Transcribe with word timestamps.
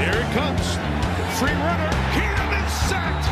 Here 0.00 0.16
it 0.16 0.30
comes. 0.32 0.64
Free 1.36 1.52
runner. 1.52 1.92
Cam 2.16 2.48
is 2.56 2.72
sacked. 2.88 3.28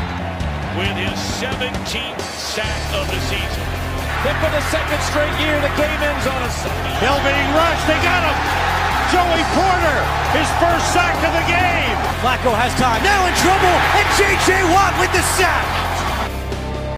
with 0.77 0.93
his 1.01 1.17
17th 1.41 2.21
sack 2.21 2.81
of 2.93 3.09
the 3.09 3.17
season. 3.25 3.65
Then 4.21 4.37
for 4.37 4.53
the 4.53 4.61
second 4.69 5.01
straight 5.09 5.33
year, 5.41 5.57
the 5.65 5.73
Caymans 5.73 6.25
on 6.29 6.37
a 6.45 6.51
Hill 7.01 7.17
being 7.25 7.49
rushed. 7.57 7.85
They 7.89 7.97
got 8.05 8.21
him. 8.21 8.37
Joey 9.09 9.41
Porter, 9.57 9.99
his 10.37 10.45
first 10.61 10.85
sack 10.93 11.17
of 11.25 11.33
the 11.33 11.45
game. 11.49 11.97
Flacco 12.21 12.53
has 12.53 12.69
time. 12.77 13.01
Now 13.01 13.25
in 13.25 13.33
trouble, 13.41 13.75
and 13.97 14.07
J.J. 14.13 14.61
Watt 14.69 14.93
with 15.01 15.11
the 15.11 15.25
sack. 15.33 15.65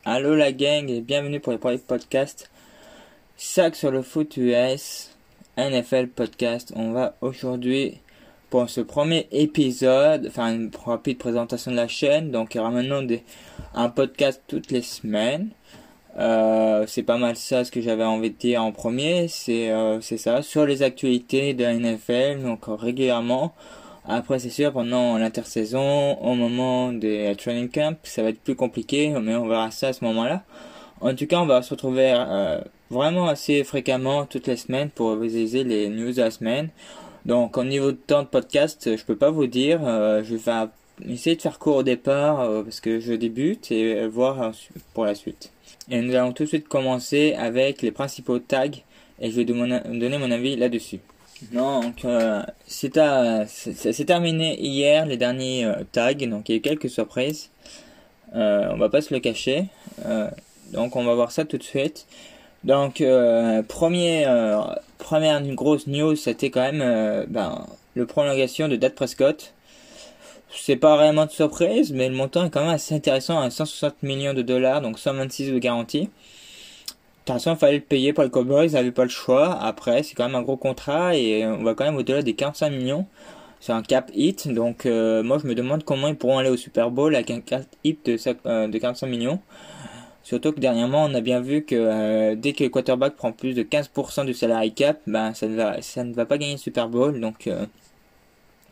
Allô 0.04 0.36
la 0.36 0.52
gang 0.52 0.90
et 0.90 1.00
bienvenue 1.00 1.40
pour 1.40 1.54
le 1.54 1.60
premier 1.60 1.78
podcast 1.78 2.50
Sac 3.38 3.76
sur 3.78 3.92
le 3.92 4.02
foot 4.02 4.36
US 4.36 5.16
NFL 5.58 6.08
podcast. 6.08 6.74
On 6.76 6.92
va 6.92 7.16
aujourd'hui 7.22 8.01
pour 8.52 8.70
ce 8.70 8.82
premier 8.82 9.28
épisode 9.32 10.30
faire 10.30 10.48
une 10.48 10.70
rapide 10.86 11.18
présentation 11.18 11.72
de 11.72 11.78
la 11.78 11.88
chaîne. 11.88 12.32
Donc 12.32 12.54
il 12.54 12.58
y 12.58 12.60
aura 12.60 12.70
maintenant 12.70 13.02
des, 13.02 13.24
un 13.74 13.90
podcast 13.90 14.44
toutes 14.48 14.72
les 14.72 14.82
semaines. 14.82 15.50
Euh, 16.20 16.84
c'est 16.86 17.04
pas 17.04 17.18
mal 17.18 17.38
ça 17.38 17.64
ce 17.64 17.72
que 17.72 17.80
j'avais 17.80 18.04
envie 18.04 18.30
de 18.30 18.36
dire 18.36 18.62
en 18.62 18.74
premier. 18.74 19.30
C'est 19.30 19.72
euh, 19.72 20.02
c'est 20.02 20.18
ça 20.18 20.42
sur 20.42 20.66
les 20.66 20.84
actualités 20.84 21.54
de 21.54 21.64
la 21.64 21.74
NFL 21.74 22.44
donc 22.44 22.66
régulièrement. 22.68 23.54
Après, 24.06 24.40
c'est 24.40 24.50
sûr, 24.50 24.74
pendant 24.74 25.18
l'intersaison, 25.20 26.18
au 26.20 26.34
moment 26.34 26.92
des 26.92 27.36
training 27.38 27.70
camps, 27.70 27.96
ça 28.04 28.24
va 28.24 28.30
être 28.30 28.42
plus 28.42 28.56
compliqué, 28.56 29.14
mais 29.22 29.36
on 29.36 29.48
verra 29.48 29.70
ça 29.70 29.90
à 29.90 29.94
ce 29.94 30.04
moment-là. 30.06 30.44
En 31.02 31.14
tout 31.16 31.28
cas, 31.28 31.40
on 31.40 31.46
va 31.46 31.62
se 31.62 31.70
retrouver 31.70 32.12
euh, 32.16 32.60
vraiment 32.90 33.28
assez 33.28 33.64
fréquemment 33.64 34.26
toutes 34.26 34.48
les 34.48 34.58
semaines 34.58 34.90
pour 34.90 35.16
visualiser 35.16 35.64
les 35.64 35.88
news 35.88 36.14
de 36.14 36.22
la 36.22 36.32
semaine. 36.32 36.70
Donc, 37.26 37.58
au 37.58 37.64
niveau 37.64 37.92
de 37.92 37.98
temps 37.98 38.24
de 38.24 38.28
podcast, 38.28 38.96
je 38.96 39.06
peux 39.06 39.16
pas 39.16 39.32
vous 39.32 39.48
dire. 39.48 39.82
Euh, 39.84 40.24
je 40.24 40.36
vais 40.36 40.52
essayer 41.14 41.36
de 41.36 41.42
faire 41.42 41.60
court 41.60 41.78
au 41.78 41.84
départ 41.84 42.42
euh, 42.42 42.64
parce 42.64 42.80
que 42.80 43.00
je 43.00 43.14
débute 43.14 43.72
et 43.72 44.08
voir 44.08 44.52
pour 44.94 45.06
la 45.06 45.16
suite. 45.16 45.52
Et 45.90 46.02
nous 46.02 46.16
allons 46.16 46.34
tout 46.34 46.44
de 46.44 46.48
suite 46.48 46.68
commencer 46.68 47.34
avec 47.38 47.82
les 47.82 47.92
principaux 47.92 48.40
tags 48.40 48.68
et 49.20 49.30
je 49.32 49.36
vais 49.36 49.46
donner 49.46 50.18
mon 50.18 50.32
avis 50.32 50.56
là-dessus. 50.56 51.00
Donc, 51.52 52.06
euh, 52.06 52.44
c'est 52.68 54.06
terminé 54.06 54.60
hier 54.62 55.06
les 55.06 55.18
derniers 55.18 55.66
euh, 55.66 55.84
tags, 55.92 56.14
donc 56.14 56.50
il 56.50 56.52
y 56.52 56.56
a 56.56 56.58
eu 56.58 56.62
quelques 56.62 56.90
surprises. 56.90 57.50
Euh, 58.36 58.70
on 58.72 58.78
va 58.78 58.90
pas 58.90 59.02
se 59.02 59.14
le 59.14 59.20
cacher. 59.20 59.66
Euh, 60.06 60.30
donc 60.72 60.96
on 60.96 61.04
va 61.04 61.16
voir 61.16 61.32
ça 61.32 61.44
tout 61.44 61.58
de 61.58 61.64
suite. 61.64 62.06
Donc 62.64 63.02
euh, 63.02 63.64
premier, 63.64 64.26
première 64.98 65.42
grosse 65.56 65.88
news, 65.88 66.16
c'était 66.16 66.50
quand 66.50 66.72
même 66.72 67.26
ben, 67.28 67.66
le 67.96 68.06
prolongation 68.06 68.68
de 68.68 68.76
Dad 68.76 68.94
Prescott. 68.94 69.54
C'est 70.54 70.76
pas 70.76 70.98
vraiment 70.98 71.26
de 71.26 71.32
surprise, 71.32 71.94
mais 71.94 72.10
le 72.10 72.16
montant 72.16 72.46
est 72.46 72.50
quand 72.50 72.62
même 72.62 72.70
assez 72.70 72.94
intéressant 72.94 73.40
à 73.40 73.50
160 73.50 74.04
millions 74.04 74.34
de 74.34 74.42
dollars, 74.42 74.82
donc 74.82 75.00
126 75.00 75.52
de 75.52 75.60
garantie. 75.60 76.02
De 76.02 77.26
toute 77.26 77.36
façon, 77.36 77.54
il 77.54 77.58
fallait 77.58 77.78
le 77.78 77.82
payer 77.82 78.14
pour 78.14 78.24
le 78.24 78.30
Cowboys, 78.30 78.68
ils 78.68 78.74
n'avaient 78.74 78.92
pas 78.92 79.04
le 79.04 79.10
choix. 79.10 79.58
Après, 79.62 80.04
c'est 80.04 80.16
quand 80.16 80.26
même 80.26 80.36
un 80.36 80.42
gros 80.42 80.58
contrat 80.58 81.16
et 81.16 81.46
on 81.46 81.64
va 81.64 81.74
quand 81.74 81.86
même 81.86 81.96
au-delà 81.96 82.22
des 82.22 82.34
45 82.34 82.70
millions. 82.72 83.06
C'est 83.60 83.74
un 83.74 83.84
cap 83.84 84.10
hit, 84.16 84.48
donc 84.48 84.88
euh, 84.88 85.22
moi 85.22 85.38
je 85.38 85.46
me 85.46 85.54
demande 85.54 85.84
comment 85.84 86.08
ils 86.08 86.16
pourront 86.16 86.40
aller 86.40 86.50
au 86.50 86.58
Super 86.58 86.90
Bowl 86.90 87.14
avec 87.14 87.30
un 87.30 87.42
cap 87.42 87.64
hit 87.84 88.04
de, 88.08 88.18
euh, 88.48 88.68
de 88.68 88.78
45 88.78 89.06
millions. 89.06 89.40
Surtout 90.24 90.52
que 90.52 90.60
dernièrement, 90.60 91.04
on 91.06 91.14
a 91.14 91.22
bien 91.22 91.42
vu 91.42 91.64
que 91.64 91.76
euh, 91.76 92.36
dès 92.36 92.54
que 92.54 92.64
le 92.64 92.70
quarterback 92.70 93.16
prend 93.16 93.32
plus 93.32 93.54
de 93.54 93.64
15% 93.64 94.26
du 94.26 94.34
salary 94.34 94.74
cap, 94.74 95.00
ben 95.08 95.34
ça 95.34 95.48
ne 95.48 95.56
va, 95.56 95.82
ça 95.82 96.04
ne 96.04 96.14
va 96.14 96.26
pas 96.26 96.38
gagner 96.38 96.54
le 96.54 96.60
Super 96.60 96.88
Bowl. 96.90 97.20
Donc 97.20 97.48
euh, 97.48 97.66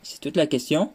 c'est 0.03 0.21
toute 0.21 0.37
la 0.37 0.47
question. 0.47 0.91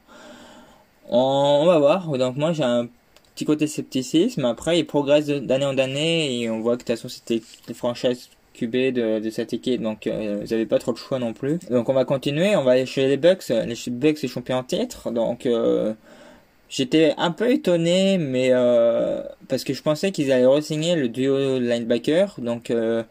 On, 1.09 1.67
va 1.67 1.79
voir. 1.79 2.09
Donc 2.19 2.37
moi 2.37 2.53
j'ai 2.53 2.63
un 2.65 2.89
petit 3.35 3.45
côté 3.45 3.67
scepticisme. 3.67 4.45
Après, 4.45 4.79
il 4.79 4.87
progresse 4.87 5.27
d'année 5.27 5.67
en 5.67 5.77
année 5.79 6.41
et 6.41 6.51
on 6.51 6.61
voit 6.61 6.75
que 6.77 6.85
de 6.85 6.85
toute 6.85 6.97
façon 6.97 7.09
c'était 7.09 7.43
les 7.69 7.75
franchises 7.75 8.31
QB 8.55 8.73
de, 8.93 9.19
de 9.19 9.31
cette 9.31 9.53
équipe, 9.53 9.83
donc 9.83 10.07
euh, 10.07 10.39
vous 10.41 10.47
n'avez 10.47 10.67
pas 10.67 10.79
trop 10.79 10.93
de 10.93 10.97
choix 10.97 11.19
non 11.19 11.33
plus. 11.33 11.59
Donc 11.71 11.89
on 11.89 11.93
va 11.93 12.05
continuer, 12.05 12.57
on 12.57 12.63
va 12.63 12.73
aller 12.73 12.87
chez 12.87 13.07
les 13.09 13.17
Bucks. 13.17 13.49
Les 13.49 13.75
Bucks 13.89 14.19
sont 14.19 14.29
champions 14.29 14.59
en 14.59 14.65
titre, 14.65 15.11
donc 15.11 15.47
euh, 15.47 15.93
j'étais 16.69 17.15
un 17.17 17.31
peu 17.31 17.51
étonné, 17.51 18.19
mais 18.19 18.49
euh, 18.53 19.23
parce 19.49 19.65
que 19.65 19.73
je 19.75 19.83
pensais 19.83 20.13
qu'ils 20.13 20.33
allaient 20.33 20.47
re-signer 20.47 20.97
le 20.97 21.09
duo 21.09 21.59
linebacker, 21.59 22.35
donc 22.39 22.71
euh, 22.71 23.03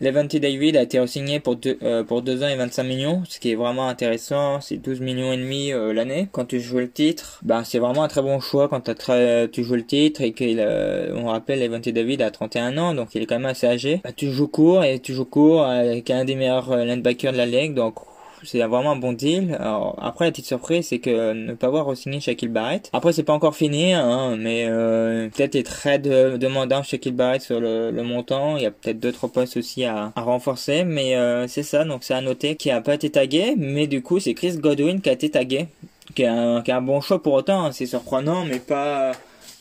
Levante 0.00 0.36
David 0.36 0.76
a 0.76 0.82
été 0.82 1.04
signé 1.06 1.40
pour 1.40 1.56
deux, 1.56 1.78
euh, 1.82 2.02
pour 2.02 2.22
deux 2.22 2.42
ans 2.42 2.48
et 2.48 2.56
25 2.56 2.82
millions, 2.82 3.22
ce 3.28 3.38
qui 3.38 3.52
est 3.52 3.54
vraiment 3.54 3.88
intéressant. 3.88 4.60
C'est 4.60 4.76
12 4.76 5.00
millions 5.00 5.32
et 5.32 5.36
demi 5.36 5.72
euh, 5.72 5.92
l'année. 5.92 6.28
Quand 6.32 6.44
tu 6.44 6.60
joues 6.60 6.78
le 6.78 6.90
titre, 6.90 7.38
ben 7.42 7.64
c'est 7.64 7.78
vraiment 7.78 8.02
un 8.02 8.08
très 8.08 8.22
bon 8.22 8.40
choix 8.40 8.68
quand 8.68 8.92
très, 8.94 9.48
tu 9.48 9.62
joues 9.62 9.76
le 9.76 9.86
titre 9.86 10.20
et 10.20 10.32
qu'il, 10.32 10.58
euh, 10.60 11.14
on 11.16 11.26
rappelle 11.26 11.60
Levante 11.60 11.88
David 11.88 12.22
a 12.22 12.30
31 12.30 12.76
ans, 12.76 12.94
donc 12.94 13.14
il 13.14 13.22
est 13.22 13.26
quand 13.26 13.36
même 13.38 13.46
assez 13.46 13.66
âgé. 13.66 14.00
Ben, 14.04 14.12
tu 14.14 14.30
joues 14.30 14.48
court 14.48 14.84
et 14.84 14.98
tu 14.98 15.14
joues 15.14 15.24
court 15.24 15.64
avec 15.64 16.10
un 16.10 16.24
des 16.24 16.34
meilleurs 16.34 16.76
linebackers 16.76 17.32
de 17.32 17.38
la 17.38 17.46
ligue, 17.46 17.74
donc 17.74 17.94
c'est 18.44 18.58
vraiment 18.60 18.92
un 18.92 18.96
bon 18.96 19.12
deal. 19.12 19.56
Alors, 19.58 19.96
après, 20.00 20.24
la 20.24 20.30
petite 20.30 20.46
surprise, 20.46 20.88
c'est 20.88 20.98
que 20.98 21.32
ne 21.32 21.54
pas 21.54 21.68
avoir 21.68 21.86
re-signé 21.86 22.20
Shaquille 22.20 22.48
Barrett. 22.48 22.90
Après, 22.92 23.12
c'est 23.12 23.22
pas 23.22 23.32
encore 23.32 23.54
fini, 23.54 23.92
hein, 23.92 24.36
mais 24.38 24.66
euh, 24.66 25.28
peut-être 25.28 25.54
les 25.54 25.62
trades 25.62 26.02
demandants 26.38 26.82
Shaquille 26.82 27.12
Barrett 27.12 27.42
sur 27.42 27.60
le, 27.60 27.90
montant. 28.02 28.56
Il 28.56 28.62
y 28.62 28.66
a 28.66 28.70
peut-être 28.70 28.98
deux 28.98 29.12
trois 29.12 29.30
postes 29.30 29.56
aussi 29.56 29.84
à, 29.84 30.12
renforcer, 30.16 30.84
mais 30.84 31.16
euh, 31.16 31.46
c'est 31.46 31.62
ça. 31.62 31.84
Donc, 31.84 32.04
c'est 32.04 32.14
à 32.14 32.20
noter 32.20 32.56
qui 32.56 32.70
a 32.70 32.80
pas 32.80 32.94
été 32.94 33.10
tagué, 33.10 33.54
mais 33.56 33.86
du 33.86 34.02
coup, 34.02 34.20
c'est 34.20 34.34
Chris 34.34 34.56
Godwin 34.56 35.00
qui 35.00 35.08
a 35.08 35.12
été 35.12 35.30
tagué, 35.30 35.68
qui 36.14 36.24
a 36.24 36.32
un, 36.32 36.64
un 36.66 36.82
bon 36.82 37.00
choix 37.00 37.22
pour 37.22 37.34
autant. 37.34 37.66
Hein. 37.66 37.72
C'est 37.72 37.86
surprenant, 37.86 38.44
mais 38.44 38.58
pas 38.58 39.12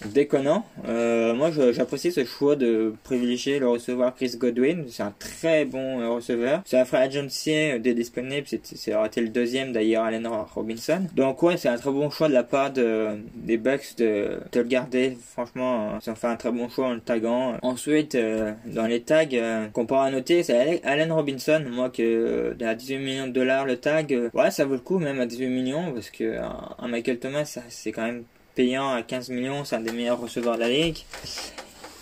déconnant. 0.06 0.66
Euh, 0.88 1.34
moi, 1.34 1.52
j'apprécie 1.72 2.12
ce 2.12 2.26
choix 2.26 2.56
de 2.56 2.94
privilégier 3.04 3.60
le 3.60 3.70
receveur 3.70 4.14
Chris 4.16 4.36
Godwin. 4.38 4.86
C'est 4.90 5.04
un 5.04 5.14
très 5.18 5.66
bon 5.66 6.00
euh, 6.00 6.10
receveur. 6.10 6.62
C'est 6.66 6.78
un 6.78 6.86
frère 6.86 7.02
agency 7.02 7.54
euh, 7.54 7.80
des 7.80 7.94
disponibles. 7.94 8.48
C'est 8.64 8.96
aurait 8.96 9.08
été 9.08 9.22
le 9.22 9.30
deuxième 9.30 9.72
d'ailleurs, 9.72 10.06
Allen 10.06 10.28
Robinson. 10.28 11.06
Donc 11.16 11.42
ouais, 11.44 11.58
c'est 11.58 11.70
un 11.70 11.78
très 11.78 11.92
bon 11.92 12.10
choix 12.10 12.28
de 12.28 12.34
la 12.34 12.44
part 12.44 12.72
de, 12.72 13.10
des 13.36 13.58
Bucks 13.58 13.96
de, 13.98 14.40
de 14.52 14.60
le 14.60 14.68
garder. 14.68 15.18
Franchement, 15.34 16.00
ils 16.06 16.10
ont 16.10 16.16
fait 16.16 16.28
un 16.28 16.36
très 16.36 16.52
bon 16.52 16.70
choix 16.70 16.88
en 16.88 16.94
le 16.94 17.02
taguant. 17.02 17.58
Ensuite, 17.62 18.16
euh, 18.16 18.54
dans 18.66 18.88
les 18.88 19.02
tags 19.02 19.26
qu'on 19.74 19.86
pourra 19.86 20.10
noter, 20.12 20.44
c'est 20.44 20.84
Allen 20.84 21.12
Robinson. 21.12 21.64
Moi, 21.70 21.90
que 21.90 22.56
à 22.62 22.76
18 22.76 22.98
millions 22.98 23.28
de 23.28 23.32
dollars 23.32 23.66
le 23.66 23.78
tag, 23.78 24.30
ouais, 24.34 24.52
ça 24.52 24.66
vaut 24.66 24.74
le 24.74 24.80
coup 24.80 25.00
même 25.00 25.20
à 25.20 25.26
18 25.26 25.48
millions 25.48 25.92
parce 25.94 26.10
que 26.10 26.38
un 26.80 26.88
Michael 26.88 27.20
Thomas, 27.20 27.60
c'est 27.70 27.92
quand 27.92 28.04
même 28.06 28.24
payant 28.56 28.94
à 28.94 29.02
15 29.02 29.30
millions, 29.30 29.64
c'est 29.66 29.76
un 29.76 29.82
des 29.82 29.92
meilleurs 29.92 30.20
receveurs 30.20 30.56
de 30.56 30.62
la 30.62 30.70
ligue. 30.70 30.98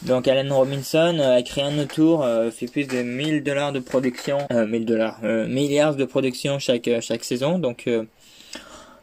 Donc 0.01 0.27
Allen 0.29 0.51
Robinson 0.51 1.17
euh, 1.19 1.37
a 1.37 1.41
créé 1.41 1.63
un 1.65 1.77
autour, 1.77 2.23
euh, 2.23 2.51
fait 2.51 2.67
plus 2.67 2.87
de 2.87 3.01
1000 3.01 3.43
dollars 3.43 3.73
de 3.73 3.79
production, 3.79 4.37
euh, 4.51 4.65
1000 4.65 4.85
dollars, 4.85 5.19
euh, 5.23 5.45
milliards 5.45 5.95
de 5.95 6.05
production 6.05 6.57
chaque 6.57 6.89
saison. 7.23 7.59
Donc 7.59 7.89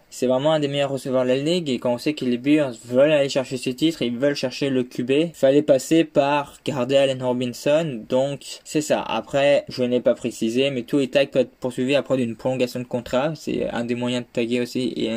c'est 0.09 0.27
vraiment 0.27 0.55
un 0.55 0.61
des 0.61 0.69
meilleurs 0.69 0.91
receveurs 0.91 1.25
de 1.25 1.29
la 1.29 1.37
ligue 1.37 1.69
et 1.69 1.79
quand 1.79 1.93
on 1.93 1.99
sait 1.99 2.15
que 2.15 2.25
les 2.25 2.39
Bears 2.39 2.73
veulent 2.87 3.12
aller 3.12 3.29
chercher 3.29 3.59
ce 3.59 3.69
titre, 3.69 4.01
ils 4.01 4.17
veulent 4.17 4.35
chercher 4.35 4.71
le 4.71 4.85
QB, 4.85 5.35
fallait 5.35 5.61
passer 5.61 6.05
par 6.05 6.56
garder 6.65 6.97
Allen 6.97 7.23
Robinson. 7.23 8.01
Donc 8.09 8.41
c'est 8.65 8.81
ça. 8.81 9.03
Après, 9.03 9.67
je 9.69 9.83
n'ai 9.83 10.01
pas 10.01 10.15
précisé, 10.15 10.71
mais 10.71 10.85
tous 10.85 10.97
les 10.99 11.09
tags 11.09 11.27
peuvent 11.27 11.43
être 11.43 11.55
poursuivis 11.61 11.97
après 11.97 12.17
d'une 12.17 12.37
prolongation 12.37 12.81
de 12.81 12.87
contrat. 12.87 13.35
C'est 13.35 13.69
un 13.69 13.85
des 13.85 13.95
moyens 13.95 14.25
de 14.25 14.33
taguer 14.33 14.62
aussi 14.62 14.95
et 14.97 15.11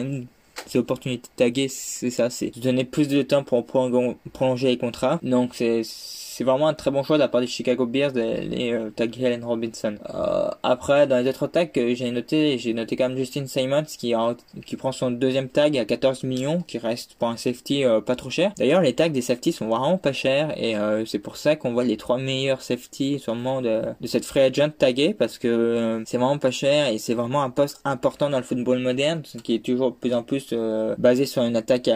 ces 0.67 0.79
opportunités 0.79 1.29
taguer, 1.35 1.67
c'est 1.67 2.09
ça, 2.09 2.29
c'est 2.29 2.57
donner 2.59 2.83
plus 2.83 3.07
de 3.07 3.21
temps 3.21 3.43
pour 3.43 3.65
prolonger 3.65 4.67
les 4.67 4.77
contrats. 4.77 5.19
Donc 5.23 5.55
c'est 5.55 5.81
c'est 6.39 6.45
vraiment 6.45 6.69
un 6.69 6.73
très 6.73 6.89
bon 6.89 7.03
choix 7.03 7.17
de 7.17 7.22
la 7.22 7.27
part 7.27 7.41
des 7.41 7.47
Chicago 7.47 7.85
Bears 7.85 8.13
d'aller 8.13 8.72
euh, 8.72 8.91
taguer 8.91 9.25
Allen 9.25 9.44
Robinson. 9.44 9.95
Euh, 10.16 10.50
après, 10.63 11.06
dans 11.06 11.18
les 11.18 11.30
autres 11.30 11.47
tags 11.47 11.68
j'ai 11.75 12.12
noté, 12.12 12.57
j'ai 12.57 12.74
noté 12.74 12.95
quand 12.95 13.09
même 13.09 13.18
Justin 13.18 13.45
Simons 13.45 13.83
qui, 13.83 14.13
a, 14.13 14.38
qui 14.65 14.77
prend 14.77 14.94
son 14.94 15.12
deuxième 15.12 15.50
tag 15.50 15.77
à 15.77 15.83
14 15.83 16.24
millions, 16.24 16.62
qui 16.62 16.77
reste 16.77 17.15
pour 17.15 17.27
un 17.27 17.36
safety 17.36 17.83
euh, 17.83 18.00
pas 18.00 18.15
trop 18.15 18.30
cher. 18.30 18.53
D'ailleurs, 18.57 18.80
les 18.80 18.94
tags 18.94 19.09
des 19.09 19.21
safety 19.21 19.51
sont 19.51 19.68
vraiment 19.68 19.97
pas 19.97 20.13
chers 20.13 20.57
et 20.57 20.77
euh, 20.77 21.03
c'est 21.06 21.19
pour 21.19 21.36
ça 21.36 21.57
qu'on 21.57 21.74
voit 21.74 21.83
les 21.83 21.97
trois 21.97 22.18
meilleurs 22.18 22.62
safety 22.62 23.19
sûrement 23.19 23.62
de, 23.62 23.81
de 24.00 24.07
cette 24.07 24.24
free 24.24 24.39
agent 24.39 24.69
tagués 24.77 25.13
parce 25.13 25.39
que 25.39 25.50
euh, 25.50 26.03
c'est 26.06 26.18
vraiment 26.18 26.38
pas 26.38 26.51
cher 26.51 26.88
et 26.88 27.00
c'est 27.00 27.15
vraiment 27.15 27.44
un 27.44 27.50
poste 27.50 27.81
important 27.83 28.30
dans 28.30 28.38
le 28.38 28.45
football 28.45 28.80
moderne 28.80 29.24
qui 29.44 29.56
est 29.56 29.65
toujours 29.65 29.94
plus 29.94 30.13
en 30.13 30.24
plus 30.24 30.51
euh, 30.53 30.95
basé 30.97 31.25
sur 31.25 31.44
une 31.44 31.57
attaque 31.57 31.89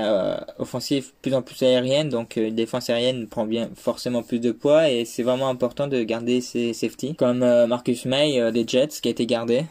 offensive 0.60 1.12
plus 1.22 1.34
en 1.34 1.42
plus 1.42 1.64
aérienne, 1.64 2.10
donc 2.10 2.38
défense 2.38 2.90
aérienne 2.90 3.28
prend 3.28 3.46
bien 3.46 3.70
forcément 3.76 4.22
plus 4.22 4.33
de 4.40 4.52
poids 4.52 4.90
et 4.90 5.06
c'est 5.06 5.24
vraiment 5.24 5.50
important 5.50 5.88
de 5.88 6.02
garder 6.04 6.42
ses 6.42 6.74
safety, 6.74 7.16
comme 7.16 7.40
Marcus 7.40 8.06
May 8.06 8.52
des 8.52 8.66
Jets 8.68 9.00
qui 9.02 9.08
a 9.08 9.12
été 9.12 9.26
gardé. 9.26 9.66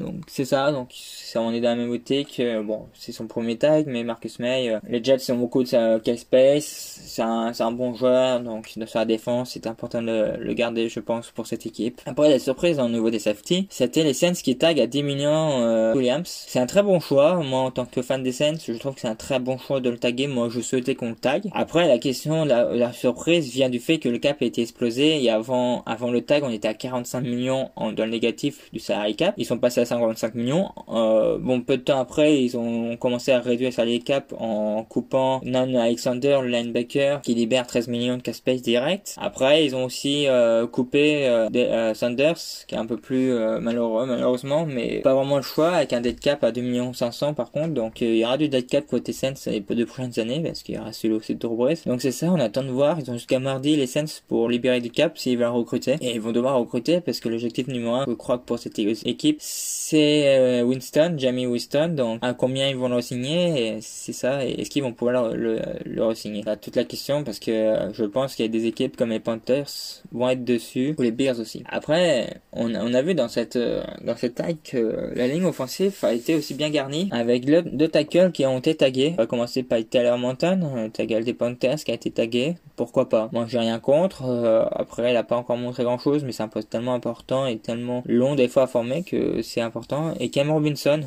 donc 0.00 0.14
c'est 0.26 0.44
ça, 0.44 0.72
donc 0.72 0.90
ça 0.92 1.40
on 1.40 1.52
est 1.52 1.60
dans 1.60 1.70
la 1.70 1.76
même 1.76 1.88
boutique. 1.88 2.40
bon, 2.64 2.86
c'est 2.94 3.12
son 3.12 3.26
premier 3.26 3.56
tag, 3.56 3.86
mais 3.86 4.04
Marcus 4.04 4.38
May, 4.38 4.78
les 4.88 5.02
Jets 5.02 5.30
ont 5.32 5.36
beaucoup 5.36 5.62
de 5.62 5.68
sa 5.68 5.98
space, 6.16 7.00
c'est 7.04 7.22
un, 7.22 7.52
un 7.58 7.72
bon 7.72 7.94
joueur, 7.94 8.40
donc 8.40 8.68
sur 8.68 8.98
la 8.98 9.04
défense 9.04 9.50
c'est 9.52 9.66
important 9.66 10.02
de 10.02 10.36
le 10.38 10.54
garder, 10.54 10.88
je 10.88 11.00
pense, 11.00 11.30
pour 11.30 11.46
cette 11.46 11.66
équipe. 11.66 12.00
Après 12.06 12.28
la 12.28 12.38
surprise 12.38 12.78
au 12.78 12.88
niveau 12.88 13.10
des 13.10 13.18
safety, 13.18 13.66
c'était 13.70 14.04
les 14.04 14.14
Saints 14.14 14.32
qui 14.32 14.56
tag 14.56 14.80
à 14.80 14.86
10 14.86 15.02
millions 15.02 15.92
Williams. 15.94 16.44
C'est 16.46 16.58
un 16.58 16.66
très 16.66 16.82
bon 16.82 17.00
choix. 17.00 17.36
Moi, 17.36 17.60
en 17.60 17.70
tant 17.70 17.86
que 17.86 18.02
fan 18.02 18.22
des 18.22 18.32
Saints, 18.32 18.58
je 18.66 18.72
trouve 18.74 18.94
que 18.94 19.00
c'est 19.00 19.08
un 19.08 19.14
très 19.14 19.38
bon 19.38 19.58
choix 19.58 19.80
de 19.80 19.90
le 19.90 19.98
taguer. 19.98 20.26
Moi, 20.26 20.48
je 20.50 20.60
souhaitais 20.60 20.94
qu'on 20.94 21.10
le 21.10 21.14
tag. 21.14 21.48
Après, 21.52 21.88
la 21.88 21.98
question, 21.98 22.44
la, 22.44 22.64
la 22.74 22.92
surprise 22.92 23.50
vient 23.50 23.68
du 23.68 23.80
fait 23.80 23.98
que 24.00 24.08
le 24.08 24.18
cap 24.18 24.42
a 24.42 24.44
été 24.44 24.62
explosé. 24.62 25.22
Et 25.22 25.30
avant, 25.30 25.82
avant 25.86 26.10
le 26.10 26.22
tag, 26.22 26.42
on 26.44 26.50
était 26.50 26.68
à 26.68 26.74
45 26.74 27.20
millions 27.20 27.70
en, 27.76 27.92
dans 27.92 28.04
le 28.04 28.10
négatif 28.10 28.70
du 28.72 28.78
salary 28.78 29.16
cap. 29.16 29.34
Ils 29.36 29.46
sont 29.46 29.58
passés 29.58 29.80
à 29.80 29.84
55 29.84 30.34
millions. 30.34 30.70
Euh, 30.88 31.38
bon, 31.38 31.60
peu 31.60 31.76
de 31.76 31.82
temps 31.82 32.00
après, 32.00 32.42
ils 32.42 32.56
ont 32.56 32.96
commencé 32.96 33.32
à 33.32 33.40
réduire 33.40 33.70
le 33.70 33.74
salary 33.74 34.00
cap 34.00 34.34
en 34.38 34.82
coupant 34.84 35.40
Nan 35.44 35.76
Alexander, 35.76 36.40
le 36.42 36.48
linebacker, 36.48 37.20
qui 37.20 37.34
libère 37.34 37.66
13 37.66 37.88
millions 37.88 38.16
de 38.16 38.22
cap 38.22 38.34
space 38.34 38.62
direct. 38.62 39.14
Après, 39.20 39.64
ils 39.64 39.76
ont 39.76 39.84
aussi 39.84 40.26
euh, 40.26 40.66
coupé 40.66 41.26
euh, 41.26 41.94
Sanders, 41.94 42.38
qui 42.66 42.74
est 42.74 42.78
un 42.78 42.86
peu 42.86 42.96
plus 42.96 43.32
malheureux, 43.60 44.06
malheureusement, 44.06 44.66
mais 44.66 45.00
pas 45.00 45.14
vraiment 45.14 45.36
le 45.36 45.42
choix, 45.42 45.72
avec 45.72 45.92
un 45.92 46.00
dead 46.00 46.18
cap 46.18 46.42
à 46.44 46.52
2 46.52 46.60
millions 46.60 46.92
500 46.92 47.34
par 47.34 47.50
contre. 47.50 47.74
Donc 47.74 48.00
il 48.00 48.16
y 48.16 48.24
aura 48.24 48.36
du 48.36 48.48
dead 48.48 48.66
cap 48.66 48.86
côté 48.86 49.12
Saints 49.12 49.34
les 49.46 49.60
deux 49.60 49.86
prochaines 49.86 50.18
années, 50.18 50.40
parce 50.40 50.62
qu'il 50.62 50.76
y 50.76 50.78
aura 50.78 50.92
celui 50.92 51.14
aussi 51.14 51.34
de 51.34 51.46
Brest. 51.46 51.86
Donc 51.86 52.00
c'est 52.02 52.12
ça, 52.12 52.30
on 52.30 52.38
attend 52.38 52.62
de 52.62 52.70
voir. 52.70 52.98
Ils 53.00 53.10
ont 53.10 53.14
jusqu'à 53.14 53.38
mardi 53.38 53.76
les 53.80 53.90
pour 54.28 54.48
libérer 54.48 54.80
du 54.80 54.90
cap 54.90 55.18
s'ils 55.18 55.38
veulent 55.38 55.48
recruter. 55.48 55.96
Et 56.00 56.12
ils 56.14 56.20
vont 56.20 56.32
devoir 56.32 56.58
recruter 56.58 57.00
parce 57.00 57.20
que 57.20 57.28
l'objectif 57.28 57.66
numéro 57.66 57.94
1, 57.94 58.04
je 58.08 58.12
crois 58.12 58.38
que 58.38 58.44
pour 58.44 58.58
cette 58.58 58.78
équipe, 58.78 59.36
c'est 59.40 60.62
Winston, 60.62 61.14
Jamie 61.18 61.46
Winston. 61.46 61.88
Donc 61.96 62.18
à 62.22 62.34
combien 62.34 62.68
ils 62.68 62.76
vont 62.76 62.88
le 62.88 63.00
signer 63.00 63.78
C'est 63.80 64.12
ça. 64.12 64.44
Est-ce 64.44 64.70
qu'ils 64.70 64.82
vont 64.82 64.92
pouvoir 64.92 65.34
le, 65.34 65.58
le, 65.84 66.04
le 66.06 66.14
signer 66.14 66.44
toute 66.60 66.76
la 66.76 66.84
question 66.84 67.24
parce 67.24 67.38
que 67.38 67.90
je 67.92 68.04
pense 68.04 68.34
qu'il 68.34 68.44
y 68.44 68.48
a 68.48 68.52
des 68.52 68.66
équipes 68.66 68.96
comme 68.96 69.10
les 69.10 69.20
Panthers 69.20 69.66
vont 70.12 70.28
être 70.28 70.44
dessus, 70.44 70.94
ou 70.98 71.02
les 71.02 71.12
Bears 71.12 71.40
aussi. 71.40 71.62
Après, 71.68 72.40
on 72.52 72.74
on 72.74 72.94
a 72.94 73.02
vu 73.02 73.14
dans 73.14 73.28
cette 73.28 73.58
dans 74.04 74.16
cette 74.16 74.36
taille 74.36 74.56
que 74.62 75.12
la 75.14 75.26
ligne 75.26 75.44
offensive 75.44 75.94
a 76.02 76.12
été 76.12 76.34
aussi 76.34 76.54
bien 76.54 76.70
garnie 76.70 77.08
avec 77.12 77.44
deux 77.44 77.88
tackles 77.88 78.32
qui 78.32 78.46
ont 78.46 78.58
été 78.58 78.74
tagués. 78.74 79.12
On 79.14 79.22
va 79.22 79.26
commencer 79.26 79.62
par 79.62 79.78
Taylor 79.88 80.18
Mountain, 80.18 80.60
euh, 80.62 80.88
tackle 80.88 81.24
des 81.24 81.34
Panthers 81.34 81.78
qui 81.78 81.90
a 81.90 81.94
été 81.94 82.10
tagué. 82.10 82.56
Pourquoi 82.76 83.08
pas? 83.08 83.28
Moi, 83.32 83.46
j'ai 83.48 83.58
rien 83.58 83.69
contre. 83.78 84.24
Euh, 84.24 84.64
après, 84.72 85.12
il 85.12 85.16
a 85.16 85.22
pas 85.22 85.36
encore 85.36 85.56
montré 85.56 85.84
grand 85.84 85.98
chose, 85.98 86.24
mais 86.24 86.32
c'est 86.32 86.42
un 86.42 86.48
poste 86.48 86.70
tellement 86.70 86.94
important 86.94 87.46
et 87.46 87.58
tellement 87.58 88.02
long 88.06 88.34
des 88.34 88.48
fois 88.48 88.64
à 88.64 88.66
former 88.66 89.02
que 89.02 89.42
c'est 89.42 89.60
important. 89.60 90.14
Et 90.18 90.30
Cam 90.30 90.50
Robinson, 90.50 91.00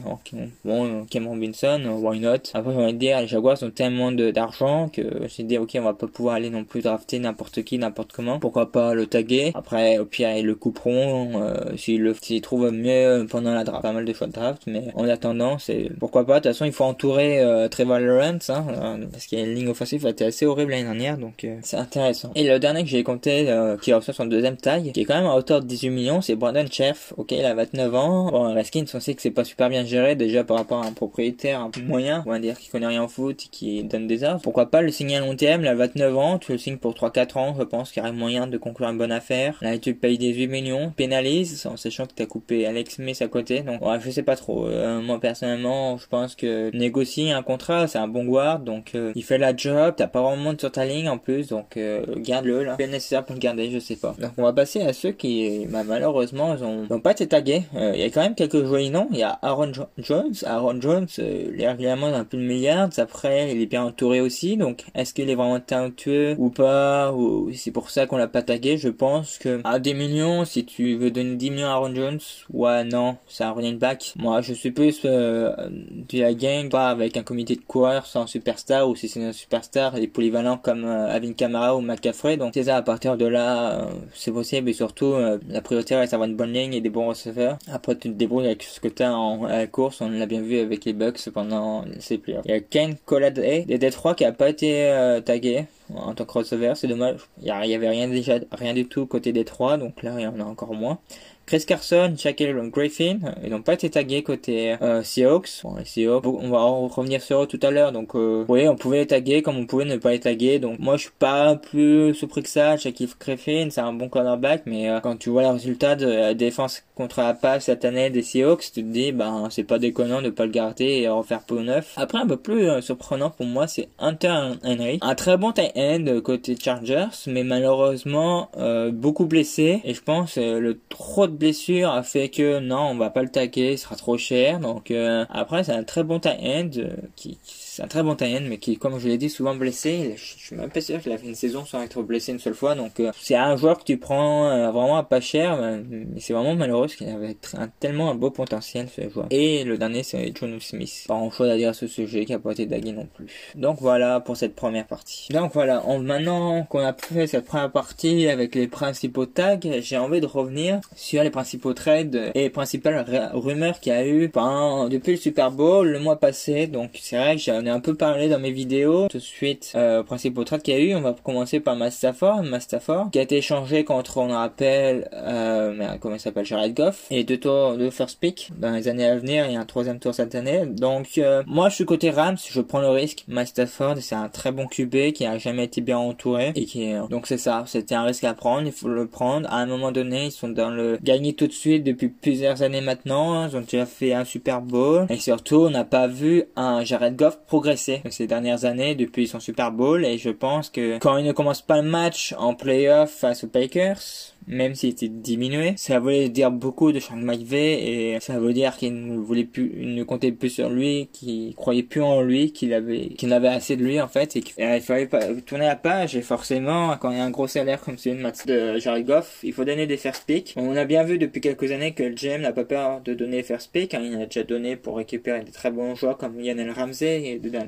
bon, 0.65 1.05
Cam 1.09 1.27
Robinson, 1.27 1.81
why 2.01 2.19
not? 2.19 2.37
Après, 2.53 2.73
j'ai 2.73 2.79
envie 2.79 2.93
de 2.93 2.97
dire, 2.99 3.19
les 3.19 3.27
Jaguars 3.27 3.61
ont 3.61 3.71
tellement 3.71 4.11
d'argent 4.11 4.89
que 4.89 5.01
j'ai 5.27 5.43
dit, 5.43 5.57
ok, 5.57 5.71
on 5.79 5.83
va 5.83 5.93
pas 5.93 6.07
pouvoir 6.07 6.35
aller 6.35 6.49
non 6.49 6.63
plus 6.63 6.81
drafter 6.81 7.19
n'importe 7.19 7.63
qui, 7.63 7.77
n'importe 7.77 8.11
comment. 8.11 8.39
Pourquoi 8.39 8.71
pas 8.71 8.93
le 8.93 9.07
taguer? 9.07 9.51
Après, 9.55 9.97
au 9.97 10.05
pire, 10.05 10.35
ils 10.37 10.45
le 10.45 10.55
couperont 10.55 11.41
euh, 11.41 11.75
s'ils 11.77 12.01
le 12.01 12.13
s'ils 12.13 12.41
trouvent 12.41 12.71
mieux 12.71 13.25
pendant 13.29 13.53
la 13.53 13.63
draft. 13.63 13.81
Pas 13.81 13.91
mal 13.91 14.05
de 14.05 14.13
choix 14.13 14.27
de 14.27 14.33
draft, 14.33 14.63
mais 14.67 14.85
en 14.95 15.07
attendant, 15.09 15.57
c'est 15.57 15.89
pourquoi 15.99 16.25
pas? 16.25 16.39
De 16.39 16.43
toute 16.43 16.51
façon, 16.53 16.65
il 16.65 16.71
faut 16.71 16.83
entourer 16.83 17.39
euh, 17.39 17.67
Trevor 17.67 17.99
Lawrence, 17.99 18.49
hein, 18.49 18.65
euh, 18.69 19.05
parce 19.11 19.25
qu'il 19.25 19.39
y 19.39 19.41
a 19.41 19.45
une 19.45 19.55
ligne 19.55 19.69
offensive 19.69 20.05
a 20.05 20.09
été 20.09 20.25
assez 20.25 20.45
horrible 20.45 20.71
l'année 20.71 20.83
dernière, 20.83 21.17
donc 21.17 21.43
euh, 21.43 21.57
c'est 21.61 21.77
intéressant. 21.77 22.31
Et 22.35 22.47
le 22.47 22.52
dernier 22.59 22.83
que 22.83 22.89
j'ai 22.89 23.03
compté, 23.03 23.49
euh, 23.49 23.77
qui 23.77 23.93
reçoit 23.93 24.13
son 24.13 24.25
deuxième 24.25 24.57
tag, 24.57 24.91
qui 24.91 25.01
est 25.01 25.05
quand 25.05 25.15
même 25.15 25.25
à 25.25 25.35
hauteur 25.35 25.61
de 25.61 25.65
18 25.65 25.89
millions, 25.89 26.21
c'est 26.21 26.35
Brandon 26.35 26.65
Chef. 26.69 27.13
Ok, 27.17 27.31
il 27.31 27.45
a 27.45 27.53
29 27.53 27.95
ans. 27.95 28.31
Bon, 28.31 28.53
Raskins, 28.53 28.85
on 28.93 28.99
sait 28.99 29.13
que 29.13 29.21
c'est 29.21 29.31
pas 29.31 29.43
super 29.43 29.69
bien 29.69 29.85
géré 29.85 30.15
déjà 30.15 30.43
par 30.43 30.57
rapport 30.57 30.83
à 30.83 30.87
un 30.87 30.91
propriétaire 30.91 31.61
un 31.61 31.69
peu 31.69 31.81
moyen, 31.81 32.23
on 32.25 32.31
va 32.31 32.39
dire, 32.39 32.57
qui 32.57 32.69
connaît 32.69 32.87
rien 32.87 33.03
en 33.03 33.07
foot, 33.07 33.47
qui 33.51 33.83
donne 33.83 34.07
des 34.07 34.23
arts. 34.23 34.41
Pourquoi 34.41 34.69
pas 34.69 34.81
le 34.81 34.91
signer 34.91 35.17
à 35.17 35.19
long 35.19 35.35
terme, 35.35 35.61
il 35.61 35.67
a 35.67 35.75
29 35.75 36.17
ans, 36.17 36.39
tu 36.39 36.51
le 36.51 36.57
signes 36.57 36.77
pour 36.77 36.93
3-4 36.93 37.37
ans, 37.37 37.55
je 37.57 37.63
pense 37.63 37.91
qu'il 37.91 38.01
y 38.01 38.05
aurait 38.05 38.15
moyen 38.15 38.47
de 38.47 38.57
conclure 38.57 38.89
une 38.89 38.97
bonne 38.97 39.11
affaire. 39.11 39.57
Là, 39.61 39.77
tu 39.77 39.93
payes 39.93 40.17
18 40.17 40.47
millions, 40.47 40.91
pénalise, 40.95 41.65
en 41.65 41.77
sachant 41.77 42.05
que 42.05 42.13
t'as 42.15 42.25
coupé 42.25 42.65
Alex 42.65 42.95
Smith 42.95 43.21
à 43.21 43.27
côté, 43.27 43.61
donc 43.61 43.85
ouais, 43.85 43.99
je 44.03 44.09
sais 44.09 44.23
pas 44.23 44.35
trop. 44.35 44.67
Euh, 44.67 45.01
moi 45.01 45.19
personnellement, 45.19 45.97
je 45.97 46.07
pense 46.07 46.35
que 46.35 46.75
négocier 46.75 47.31
un 47.31 47.43
contrat, 47.43 47.87
c'est 47.87 47.99
un 47.99 48.07
bon 48.07 48.25
guard, 48.25 48.59
donc 48.59 48.91
euh, 48.95 49.11
il 49.15 49.23
fait 49.23 49.37
la 49.37 49.55
job, 49.55 49.93
t'as 49.97 50.07
pas 50.07 50.21
vraiment 50.21 50.53
de 50.53 50.59
sur 50.59 50.71
ta 50.71 50.85
ligne 50.85 51.09
en 51.09 51.17
plus, 51.17 51.47
donc 51.47 51.77
euh, 51.77 52.05
garde-le 52.43 52.63
là. 52.63 52.75
C'est 52.79 52.87
nécessaire 52.87 53.25
pour 53.25 53.35
le 53.35 53.39
garder, 53.39 53.71
je 53.71 53.79
sais 53.79 53.95
pas. 53.95 54.15
Donc 54.19 54.31
on 54.37 54.43
va 54.43 54.53
passer 54.53 54.81
à 54.81 54.93
ceux 54.93 55.11
qui, 55.11 55.65
bah, 55.69 55.83
malheureusement, 55.85 56.55
ils 56.55 56.63
ont, 56.63 56.99
pas 56.99 57.11
été 57.11 57.27
tagués. 57.27 57.63
Il 57.73 57.99
y 57.99 58.03
a 58.03 58.09
quand 58.09 58.21
même 58.21 58.35
quelques 58.35 58.65
jolis 58.65 58.89
noms. 58.89 59.07
Il 59.11 59.17
y 59.17 59.23
a 59.23 59.37
Aaron 59.41 59.71
Jones. 59.97 60.33
Aaron 60.45 60.79
Jones, 60.79 61.07
il 61.17 61.61
est 61.61 61.67
régulièrement 61.67 62.11
dans 62.11 62.23
peu 62.23 62.37
de 62.37 62.43
milliards. 62.43 62.89
Après, 62.97 63.51
il 63.51 63.61
est 63.61 63.65
bien 63.65 63.83
entouré 63.83 64.21
aussi, 64.21 64.57
donc 64.57 64.85
est-ce 64.95 65.13
qu'il 65.13 65.29
est 65.29 65.35
vraiment 65.35 65.59
talentueux 65.59 66.35
ou 66.37 66.49
pas? 66.49 67.11
Ou 67.11 67.51
c'est 67.53 67.71
pour 67.71 67.89
ça 67.89 68.05
qu'on 68.05 68.17
l'a 68.17 68.27
pas 68.27 68.41
tagué. 68.41 68.77
Je 68.77 68.89
pense 68.89 69.37
que 69.37 69.61
à 69.63 69.79
des 69.79 69.93
millions, 69.93 70.45
si 70.45 70.65
tu 70.65 70.95
veux 70.95 71.11
donner 71.11 71.35
10 71.35 71.51
millions 71.51 71.67
à 71.67 71.71
Aaron 71.71 71.93
Jones, 71.93 72.19
ouais 72.51 72.83
non, 72.83 73.17
c'est 73.27 73.43
un 73.43 73.51
running 73.51 73.77
back. 73.77 74.13
Moi, 74.17 74.41
je 74.41 74.53
suis 74.53 74.71
plus 74.71 75.01
euh, 75.05 75.51
de 75.69 76.19
la 76.19 76.33
gang, 76.33 76.69
pas 76.69 76.89
avec 76.89 77.17
un 77.17 77.23
comité 77.23 77.55
de 77.55 77.61
coureurs 77.61 78.05
sans 78.05 78.27
superstar 78.27 78.87
ou 78.87 78.95
si 78.95 79.07
c'est 79.07 79.23
un 79.23 79.33
superstar, 79.33 79.95
les 79.95 80.07
polyvalents 80.07 80.57
comme 80.57 80.85
euh, 80.85 81.13
Avin 81.13 81.33
Kamara 81.33 81.75
ou 81.75 81.81
McCaffrey. 81.81 82.32
Donc 82.37 82.51
c'est 82.53 82.63
ça, 82.63 82.77
à 82.77 82.81
partir 82.81 83.17
de 83.17 83.25
là, 83.25 83.71
euh, 83.71 83.85
c'est 84.13 84.31
possible 84.31 84.69
et 84.69 84.73
surtout 84.73 85.13
euh, 85.13 85.37
la 85.49 85.61
priorité 85.61 85.95
reste 85.95 86.11
d'avoir 86.11 86.29
une 86.29 86.35
bonne 86.35 86.53
ligne 86.53 86.73
et 86.73 86.81
des 86.81 86.89
bons 86.89 87.07
receveurs. 87.07 87.57
Après 87.71 87.95
tu 87.95 88.09
te 88.09 88.15
débrouilles 88.15 88.45
avec 88.45 88.63
ce 88.63 88.79
que 88.79 88.87
tu 88.87 89.03
as 89.03 89.13
en 89.13 89.45
à 89.45 89.57
la 89.57 89.67
course, 89.67 90.01
on 90.01 90.09
l'a 90.09 90.25
bien 90.25 90.41
vu 90.41 90.59
avec 90.59 90.85
les 90.85 90.93
Bucks 90.93 91.29
pendant 91.33 91.85
ces 91.99 92.17
playoffs. 92.17 92.45
Il 92.45 92.51
y 92.51 92.53
a 92.53 92.59
Ken 92.59 92.95
Colade 93.05 93.39
des 93.39 93.77
Détroit 93.77 94.15
qui 94.15 94.25
a 94.25 94.31
pas 94.31 94.49
été 94.49 95.19
tagué 95.25 95.65
en 95.93 96.13
tant 96.13 96.25
que 96.25 96.31
receveur, 96.31 96.77
c'est 96.77 96.87
dommage. 96.87 97.17
Il 97.41 97.47
y 97.47 97.75
avait 97.75 97.89
rien 97.89 98.07
déjà, 98.07 98.35
rien 98.51 98.73
du 98.73 98.85
tout 98.85 99.05
côté 99.05 99.31
Détroit, 99.31 99.77
donc 99.77 100.01
là 100.01 100.15
il 100.17 100.23
y 100.23 100.27
en 100.27 100.39
a 100.39 100.43
encore 100.43 100.73
moins. 100.73 100.99
Chris 101.45 101.65
Carson, 101.67 102.13
Shaquille 102.17 102.55
Griffin, 102.71 103.19
ils 103.43 103.49
n'ont 103.49 103.61
pas 103.61 103.73
été 103.73 103.89
tagués 103.89 104.23
côté 104.23 104.75
euh, 104.81 105.03
Seahawks. 105.03 105.61
Bon, 105.63 105.75
les 105.75 105.85
Seahawks, 105.85 106.25
on 106.25 106.49
va 106.49 106.61
revenir 106.63 107.21
sur 107.21 107.43
eux 107.43 107.47
tout 107.47 107.59
à 107.61 107.69
l'heure. 107.69 107.91
Donc, 107.91 108.15
euh, 108.15 108.45
oui, 108.47 108.67
on 108.67 108.75
pouvait 108.75 108.99
les 108.99 109.07
taguer 109.07 109.41
comme 109.41 109.57
on 109.57 109.65
pouvait 109.65 109.85
ne 109.85 109.97
pas 109.97 110.11
les 110.11 110.21
taguer. 110.21 110.59
Donc, 110.59 110.79
moi, 110.79 110.95
je 110.95 111.03
suis 111.03 111.11
pas 111.19 111.55
plus 111.55 112.13
surpris 112.15 112.43
que 112.43 112.49
ça. 112.49 112.77
Shaquille 112.77 113.09
Griffin, 113.19 113.67
c'est 113.71 113.81
un 113.81 113.91
bon 113.91 114.07
cornerback, 114.07 114.63
mais 114.65 114.89
euh, 114.89 114.99
quand 115.01 115.17
tu 115.17 115.29
vois 115.29 115.43
le 115.43 115.49
résultat 115.49 115.95
de 115.95 116.07
la 116.07 116.33
défense 116.33 116.83
contre 116.95 117.21
la 117.21 117.33
passe 117.33 117.65
cette 117.65 117.83
année 117.83 118.09
des 118.09 118.21
Seahawks, 118.21 118.61
tu 118.73 118.81
te 118.83 118.87
dis, 118.87 119.11
ben, 119.11 119.47
c'est 119.51 119.63
pas 119.63 119.79
déconnant 119.79 120.21
de 120.21 120.29
pas 120.29 120.45
le 120.45 120.51
garder 120.51 120.85
et 120.85 121.09
refaire 121.09 121.41
pour 121.41 121.59
neuf. 121.59 121.93
Après, 121.97 122.19
un 122.19 122.27
peu 122.27 122.37
plus 122.37 122.69
euh, 122.69 122.81
surprenant 122.81 123.29
pour 123.29 123.45
moi, 123.45 123.67
c'est 123.67 123.89
Hunter 123.99 124.53
Henry. 124.63 124.97
Un 125.01 125.15
très 125.15 125.35
bon 125.35 125.51
tight 125.51 125.73
end 125.75 126.05
côté 126.23 126.55
Chargers, 126.59 127.27
mais 127.27 127.43
malheureusement, 127.43 128.49
euh, 128.57 128.91
beaucoup 128.91 129.25
blessé. 129.25 129.81
Et 129.83 129.93
je 129.93 130.01
pense, 130.01 130.37
le 130.37 130.79
trop 130.89 131.27
blessure 131.33 131.89
a 131.91 132.03
fait 132.03 132.29
que 132.29 132.59
non, 132.59 132.91
on 132.91 132.95
va 132.95 133.09
pas 133.09 133.23
le 133.23 133.29
taquer, 133.29 133.73
il 133.73 133.77
sera 133.77 133.95
trop 133.95 134.17
cher. 134.17 134.59
Donc 134.59 134.91
euh, 134.91 135.25
après, 135.29 135.63
c'est 135.63 135.73
un 135.73 135.83
très 135.83 136.03
bon 136.03 136.19
tight 136.19 136.39
end 136.41 136.69
euh, 136.77 136.95
qui, 137.15 137.37
c'est 137.75 137.81
un 137.81 137.87
très 137.87 138.03
bon 138.03 138.15
tie 138.15 138.39
mais 138.41 138.59
qui, 138.59 138.77
comme 138.77 138.99
je 138.99 139.07
l'ai 139.07 139.17
dit, 139.17 139.31
souvent 139.31 139.55
blessé. 139.55 140.13
Je, 140.15 140.37
suis 140.37 140.55
même 140.55 140.69
pas 140.69 140.79
sûr 140.79 141.01
qu'il 141.01 141.11
a 141.11 141.17
fait 141.17 141.25
une 141.25 141.33
saison 141.33 141.65
sans 141.65 141.81
être 141.81 142.03
blessé 142.03 142.31
une 142.31 142.37
seule 142.37 142.53
fois. 142.53 142.75
Donc, 142.75 142.99
euh, 142.99 143.11
c'est 143.19 143.33
un 143.33 143.55
joueur 143.55 143.79
que 143.79 143.83
tu 143.83 143.97
prends 143.97 144.47
euh, 144.47 144.69
vraiment 144.69 144.97
à 144.97 145.01
pas 145.03 145.21
cher, 145.21 145.57
mais 145.57 146.19
c'est 146.19 146.33
vraiment 146.33 146.53
malheureux 146.53 146.83
parce 146.83 146.95
qu'il 146.95 147.09
avait 147.09 147.35
tellement 147.79 148.11
un 148.11 148.15
beau 148.15 148.29
potentiel, 148.29 148.89
ce 148.95 149.09
joueur. 149.09 149.25
Et 149.31 149.63
le 149.63 149.79
dernier, 149.79 150.03
c'est 150.03 150.31
John 150.35 150.59
Smith. 150.59 151.05
Pas 151.07 151.15
grand 151.15 151.31
chose 151.31 151.49
à 151.49 151.57
dire 151.57 151.69
à 151.69 151.73
ce 151.73 151.87
sujet 151.87 152.25
qui 152.25 152.33
a 152.35 152.39
pas 152.39 152.51
été 152.51 152.67
dagué 152.67 152.91
non 152.91 153.07
plus. 153.11 153.25
Donc 153.55 153.77
voilà 153.81 154.19
pour 154.19 154.37
cette 154.37 154.53
première 154.53 154.85
partie. 154.85 155.33
Donc 155.33 155.53
voilà, 155.53 155.81
on, 155.87 155.97
maintenant 155.97 156.65
qu'on 156.65 156.85
a 156.85 156.93
fait 156.93 157.25
cette 157.25 157.45
première 157.45 157.71
partie 157.71 158.27
avec 158.27 158.53
les 158.53 158.67
principaux 158.67 159.25
tags, 159.25 159.57
j'ai 159.79 159.97
envie 159.97 160.21
de 160.21 160.27
revenir 160.27 160.79
sur 160.95 161.23
les 161.23 161.31
principaux 161.31 161.73
trades 161.73 162.31
et 162.35 162.41
les 162.41 162.49
principales 162.51 163.03
rumeurs 163.33 163.79
qu'il 163.79 163.93
y 163.93 163.95
a 163.95 164.05
eu 164.05 164.29
pendant, 164.29 164.89
depuis 164.89 165.13
le 165.13 165.17
Super 165.17 165.49
Bowl 165.49 165.87
le 165.87 165.97
mois 165.97 166.19
passé. 166.19 166.67
Donc 166.67 166.91
c'est 167.01 167.17
vrai 167.17 167.35
que 167.35 167.41
j'ai 167.41 167.62
j'en 167.63 167.71
ai 167.71 167.73
un 167.73 167.79
peu 167.79 167.95
parlé 167.95 168.29
dans 168.29 168.39
mes 168.39 168.51
vidéos. 168.51 169.07
Tout 169.09 169.17
de 169.17 169.23
suite, 169.23 169.73
euh, 169.75 170.03
principal 170.03 170.45
trade 170.45 170.61
qu'il 170.61 170.73
y 170.73 170.77
a 170.77 170.79
eu, 170.79 170.95
on 170.95 171.01
va 171.01 171.15
commencer 171.23 171.59
par 171.59 171.75
Mastafford, 171.75 172.43
Mastafford, 172.43 173.09
qui 173.11 173.19
a 173.19 173.21
été 173.21 173.37
échangé 173.37 173.83
contre, 173.83 174.17
on 174.17 174.29
rappelle, 174.29 175.09
euh, 175.13 175.97
comment 175.99 176.15
il 176.15 176.19
s'appelle, 176.19 176.45
Jared 176.45 176.73
Goff, 176.75 177.07
et 177.11 177.23
deux 177.23 177.37
tours 177.37 177.77
de 177.77 177.89
first 177.89 178.19
pick 178.19 178.51
dans 178.57 178.71
les 178.71 178.87
années 178.87 179.05
à 179.05 179.15
venir 179.15 179.45
et 179.45 179.55
un 179.55 179.65
troisième 179.65 179.99
tour 179.99 180.13
cette 180.13 180.35
année. 180.35 180.65
Donc, 180.65 181.17
euh, 181.17 181.43
moi, 181.47 181.69
je 181.69 181.75
suis 181.75 181.85
côté 181.85 182.09
Rams, 182.09 182.37
je 182.49 182.61
prends 182.61 182.81
le 182.81 182.89
risque. 182.89 183.23
Mastafford, 183.27 183.97
c'est 183.99 184.15
un 184.15 184.29
très 184.29 184.51
bon 184.51 184.67
QB 184.67 185.11
qui 185.13 185.25
a 185.25 185.37
jamais 185.37 185.65
été 185.65 185.81
bien 185.81 185.97
entouré 185.97 186.51
et 186.55 186.65
qui 186.65 186.83
est, 186.83 187.07
donc 187.09 187.27
c'est 187.27 187.37
ça, 187.37 187.63
c'était 187.67 187.95
un 187.95 188.03
risque 188.03 188.23
à 188.23 188.33
prendre, 188.33 188.63
il 188.65 188.71
faut 188.71 188.89
le 188.89 189.07
prendre. 189.07 189.47
À 189.49 189.57
un 189.57 189.65
moment 189.65 189.91
donné, 189.91 190.25
ils 190.25 190.31
sont 190.31 190.49
dans 190.49 190.69
le 190.69 190.97
gagné 191.01 191.33
tout 191.33 191.47
de 191.47 191.53
suite 191.53 191.83
depuis 191.83 192.09
plusieurs 192.09 192.61
années 192.63 192.81
maintenant, 192.81 193.47
ils 193.47 193.55
ont 193.55 193.61
déjà 193.61 193.85
fait 193.85 194.13
un 194.13 194.25
Super 194.25 194.61
Bowl 194.61 195.05
et 195.09 195.17
surtout, 195.17 195.57
on 195.57 195.69
n'a 195.69 195.85
pas 195.85 196.07
vu 196.07 196.43
un 196.55 196.83
Jared 196.83 197.15
Goff 197.15 197.39
progresser 197.53 198.01
ces 198.09 198.25
dernières 198.25 198.65
années 198.65 198.95
depuis 198.95 199.27
son 199.27 199.39
Super 199.39 199.71
Bowl 199.71 200.03
et 200.05 200.17
je 200.17 200.31
pense 200.31 200.71
que 200.71 200.97
quand 200.97 201.17
il 201.17 201.23
ne 201.23 201.33
commence 201.33 201.61
pas 201.61 201.83
le 201.83 201.87
match 201.87 202.33
en 202.39 202.55
playoff 202.55 203.11
face 203.11 203.43
aux 203.43 203.47
Packers, 203.47 204.32
même 204.47 204.75
s'il 204.75 204.89
était 204.89 205.07
diminué. 205.07 205.73
Ça 205.77 205.99
voulait 205.99 206.29
dire 206.29 206.51
beaucoup 206.51 206.91
de 206.91 206.99
Sean 206.99 207.17
McVay 207.17 208.13
et 208.13 208.19
ça 208.19 208.39
veut 208.39 208.53
dire 208.53 208.77
qu'il 208.77 208.93
ne 208.95 209.17
voulait 209.17 209.43
plus, 209.43 209.71
il 209.77 209.95
ne 209.95 210.03
comptait 210.03 210.31
plus 210.31 210.49
sur 210.49 210.69
lui, 210.69 211.09
qu'il 211.13 211.55
croyait 211.55 211.83
plus 211.83 212.01
en 212.01 212.21
lui, 212.21 212.51
qu'il 212.51 212.73
avait, 212.73 213.09
qu'il 213.09 213.33
avait 213.33 213.47
assez 213.47 213.75
de 213.75 213.83
lui 213.83 213.99
en 214.01 214.07
fait 214.07 214.35
et 214.35 214.41
qu'il 214.41 214.53
fallait 214.53 215.07
pas 215.07 215.21
tourner 215.45 215.65
la 215.65 215.75
page 215.75 216.15
et 216.15 216.21
forcément 216.21 216.95
quand 216.97 217.11
il 217.11 217.17
y 217.17 217.19
a 217.19 217.23
un 217.23 217.31
gros 217.31 217.47
salaire 217.47 217.81
comme 217.81 217.97
celui 217.97 218.23
de 218.45 218.77
Jared 218.79 219.05
Goff, 219.05 219.39
il 219.43 219.53
faut 219.53 219.65
donner 219.65 219.87
des 219.87 219.97
first 219.97 220.25
picks. 220.25 220.53
On 220.55 220.75
a 220.75 220.85
bien 220.85 221.03
vu 221.03 221.17
depuis 221.17 221.41
quelques 221.41 221.71
années 221.71 221.93
que 221.93 222.03
le 222.03 222.15
GM 222.15 222.41
n'a 222.41 222.53
pas 222.53 222.63
peur 222.63 223.01
de 223.01 223.13
donner 223.13 223.43
first 223.43 223.71
picks, 223.71 223.93
hein, 223.93 224.01
il 224.03 224.21
a 224.21 224.25
déjà 224.25 224.43
donné 224.43 224.75
pour 224.75 224.97
récupérer 224.97 225.43
des 225.43 225.51
très 225.51 225.71
bons 225.71 225.95
joueurs 225.95 226.17
comme 226.17 226.39
Yann 226.39 226.69
Ramsey 226.69 227.39
de 227.39 227.49
la 227.51 227.63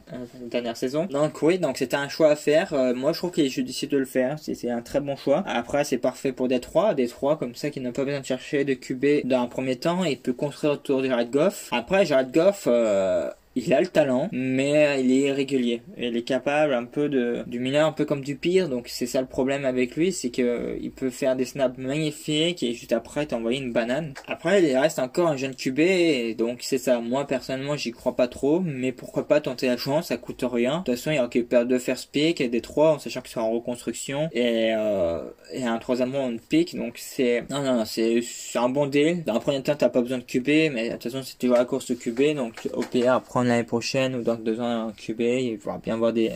dernière 0.49 0.77
saison. 0.77 1.05
Donc 1.05 1.41
oui, 1.41 1.59
donc 1.59 1.77
c'était 1.77 1.95
un 1.95 2.09
choix 2.09 2.31
à 2.31 2.35
faire. 2.35 2.73
Euh, 2.73 2.93
moi 2.93 3.13
je 3.13 3.19
trouve 3.19 3.31
qu'il 3.31 3.45
est 3.45 3.49
judicieux 3.49 3.87
de 3.87 3.97
le 3.97 4.05
faire, 4.05 4.37
c'est 4.39 4.69
un 4.69 4.81
très 4.81 4.99
bon 4.99 5.15
choix. 5.15 5.43
Après 5.47 5.83
c'est 5.83 5.97
parfait 5.97 6.31
pour 6.31 6.47
des 6.47 6.59
3, 6.65 6.93
des 6.93 7.07
3 7.07 7.37
comme 7.37 7.55
ça 7.55 7.69
qui 7.69 7.79
n'a 7.79 7.91
pas 7.91 8.03
besoin 8.03 8.19
de 8.19 8.25
chercher 8.25 8.65
de 8.65 8.73
QB 8.73 9.25
dans 9.25 9.41
un 9.41 9.47
premier 9.47 9.75
temps 9.75 10.03
et 10.03 10.15
peut 10.15 10.33
construire 10.33 10.73
autour 10.73 11.01
de 11.01 11.07
Jared 11.07 11.31
Goff. 11.31 11.69
Après 11.71 12.05
Jared 12.05 12.31
Goff 12.31 12.65
euh, 12.67 13.29
il 13.55 13.73
a 13.73 13.79
le 13.79 13.87
talent, 13.87 14.29
mais 14.31 15.01
il 15.01 15.11
est 15.11 15.27
irrégulier. 15.27 15.81
Il 15.97 16.15
est 16.17 16.23
capable 16.23 16.73
un 16.73 16.83
peu 16.83 17.07
de 17.07 17.43
du 17.47 17.59
mineur, 17.59 17.87
un 17.87 17.91
peu 17.93 18.05
comme 18.05 18.21
du 18.21 18.35
pire. 18.35 18.67
Donc 18.67 18.87
c'est 18.89 19.05
ça 19.05 19.21
le 19.21 19.27
problème 19.27 19.65
avec 19.65 19.95
lui, 19.95 20.11
c'est 20.11 20.29
que 20.29 20.77
il 20.81 20.91
peut 20.91 21.09
faire 21.09 21.35
des 21.35 21.45
snaps 21.45 21.77
magnifiques 21.77 22.63
et 22.63 22.73
juste 22.73 22.91
après 22.91 23.25
t'envoyer 23.25 23.59
une 23.59 23.71
banane. 23.71 24.13
Après 24.27 24.61
il 24.61 24.77
reste 24.77 24.99
encore 24.99 25.29
un 25.29 25.37
jeune 25.37 25.55
QB, 25.55 26.37
donc 26.37 26.59
c'est 26.61 26.77
ça. 26.77 26.99
Moi 26.99 27.25
personnellement 27.25 27.77
j'y 27.77 27.91
crois 27.91 28.15
pas 28.15 28.27
trop, 28.27 28.59
mais 28.59 28.91
pourquoi 28.91 29.27
pas 29.27 29.39
tenter 29.39 29.67
la 29.67 29.77
chance, 29.77 30.07
ça 30.07 30.17
coûte 30.17 30.43
rien. 30.43 30.79
De 30.79 30.83
toute 30.83 30.95
façon 30.95 31.11
il 31.11 31.19
récupère 31.19 31.65
deux 31.65 31.79
first 31.79 32.11
pick 32.11 32.41
et 32.41 32.49
des 32.49 32.61
trois 32.61 32.93
en 32.93 32.99
sachant 32.99 33.21
qu'ils 33.21 33.31
sont 33.31 33.41
en 33.41 33.51
reconstruction 33.51 34.29
et, 34.33 34.73
euh, 34.75 35.23
et 35.53 35.63
un 35.63 35.77
troisième 35.77 36.13
round 36.13 36.41
pick. 36.41 36.75
Donc 36.75 36.95
c'est 36.97 37.45
non 37.49 37.63
non, 37.63 37.77
non 37.77 37.85
c'est 37.85 38.21
un 38.55 38.69
bon 38.69 38.87
deal. 38.87 39.23
Dans 39.23 39.35
un 39.35 39.39
premier 39.39 39.63
temps 39.63 39.75
t'as 39.77 39.89
pas 39.89 40.01
besoin 40.01 40.17
de 40.17 40.23
QB, 40.23 40.73
mais 40.73 40.87
de 40.87 40.93
toute 40.93 41.03
façon 41.03 41.21
c'est 41.23 41.37
toujours 41.37 41.55
la 41.55 41.65
course 41.65 41.89
de 41.89 41.95
QB, 41.95 42.35
donc 42.35 42.67
au 42.73 42.81
pire 42.81 43.21
prendre 43.21 43.44
l'année 43.47 43.63
prochaine 43.63 44.15
ou 44.15 44.23
dans 44.23 44.35
deux 44.35 44.59
ans 44.59 44.87
un 44.87 44.91
QB, 44.91 45.21
il 45.21 45.59
faudra 45.59 45.79
bien 45.79 45.97
voir 45.97 46.13
des, 46.13 46.31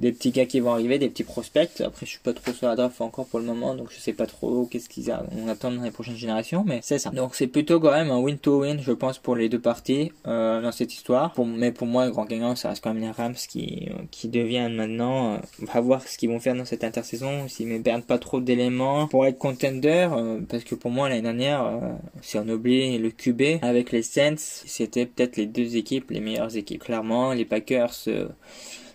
des 0.00 0.12
petits 0.12 0.30
gars 0.30 0.46
qui 0.46 0.60
vont 0.60 0.72
arriver, 0.72 0.98
des 0.98 1.08
petits 1.08 1.24
prospects. 1.24 1.80
Après, 1.80 2.06
je 2.06 2.10
suis 2.10 2.18
pas 2.18 2.32
trop 2.32 2.52
sur 2.52 2.68
la 2.68 2.76
draft 2.76 3.00
encore 3.00 3.26
pour 3.26 3.38
le 3.38 3.44
moment, 3.44 3.74
donc 3.74 3.90
je 3.90 3.98
sais 3.98 4.12
pas 4.12 4.26
trop 4.26 4.66
qu'est-ce 4.66 4.88
qu'ils. 4.88 5.12
On 5.36 5.48
attend 5.48 5.70
dans 5.70 5.82
les 5.82 5.90
prochaines 5.90 6.16
générations, 6.16 6.64
mais 6.66 6.80
c'est 6.82 6.98
ça. 6.98 7.10
Donc 7.10 7.34
c'est 7.34 7.46
plutôt 7.46 7.80
quand 7.80 7.92
même 7.92 8.10
un 8.10 8.18
win-to-win, 8.18 8.80
je 8.80 8.92
pense, 8.92 9.18
pour 9.18 9.36
les 9.36 9.48
deux 9.48 9.60
parties 9.60 10.12
euh, 10.26 10.60
dans 10.60 10.72
cette 10.72 10.92
histoire. 10.94 11.32
Mais 11.44 11.72
pour 11.72 11.86
moi, 11.86 12.06
le 12.06 12.12
grand 12.12 12.24
gagnant, 12.24 12.56
ça 12.56 12.70
reste 12.70 12.82
quand 12.82 12.94
même 12.94 13.02
les 13.02 13.10
Rams 13.10 13.34
qui 13.34 13.88
qui 14.10 14.28
deviennent 14.28 14.74
maintenant. 14.74 15.34
Euh, 15.34 15.38
on 15.62 15.72
va 15.72 15.80
voir 15.80 16.06
ce 16.06 16.18
qu'ils 16.18 16.30
vont 16.30 16.40
faire 16.40 16.54
dans 16.54 16.64
cette 16.64 16.84
intersaison, 16.84 17.48
s'ils 17.48 17.68
ne 17.68 17.78
perdent 17.78 18.04
pas 18.04 18.18
trop 18.18 18.40
d'éléments 18.40 19.08
pour 19.08 19.26
être 19.26 19.38
contender, 19.38 20.08
euh, 20.12 20.40
parce 20.48 20.64
que 20.64 20.74
pour 20.74 20.90
moi 20.90 21.08
l'année 21.08 21.22
dernière, 21.22 21.80
si 22.20 22.38
on 22.38 22.48
oublie 22.48 22.98
le 22.98 23.10
QB 23.10 23.62
avec 23.62 23.92
les 23.92 24.02
Saints, 24.02 24.34
c'était 24.36 25.06
peut-être 25.06 25.36
les 25.36 25.46
deux 25.46 25.76
équipes, 25.76 26.10
les 26.10 26.20
meilleures 26.20 26.56
équipes. 26.56 26.82
Clairement, 26.82 27.32
les 27.32 27.44
Packers 27.44 28.08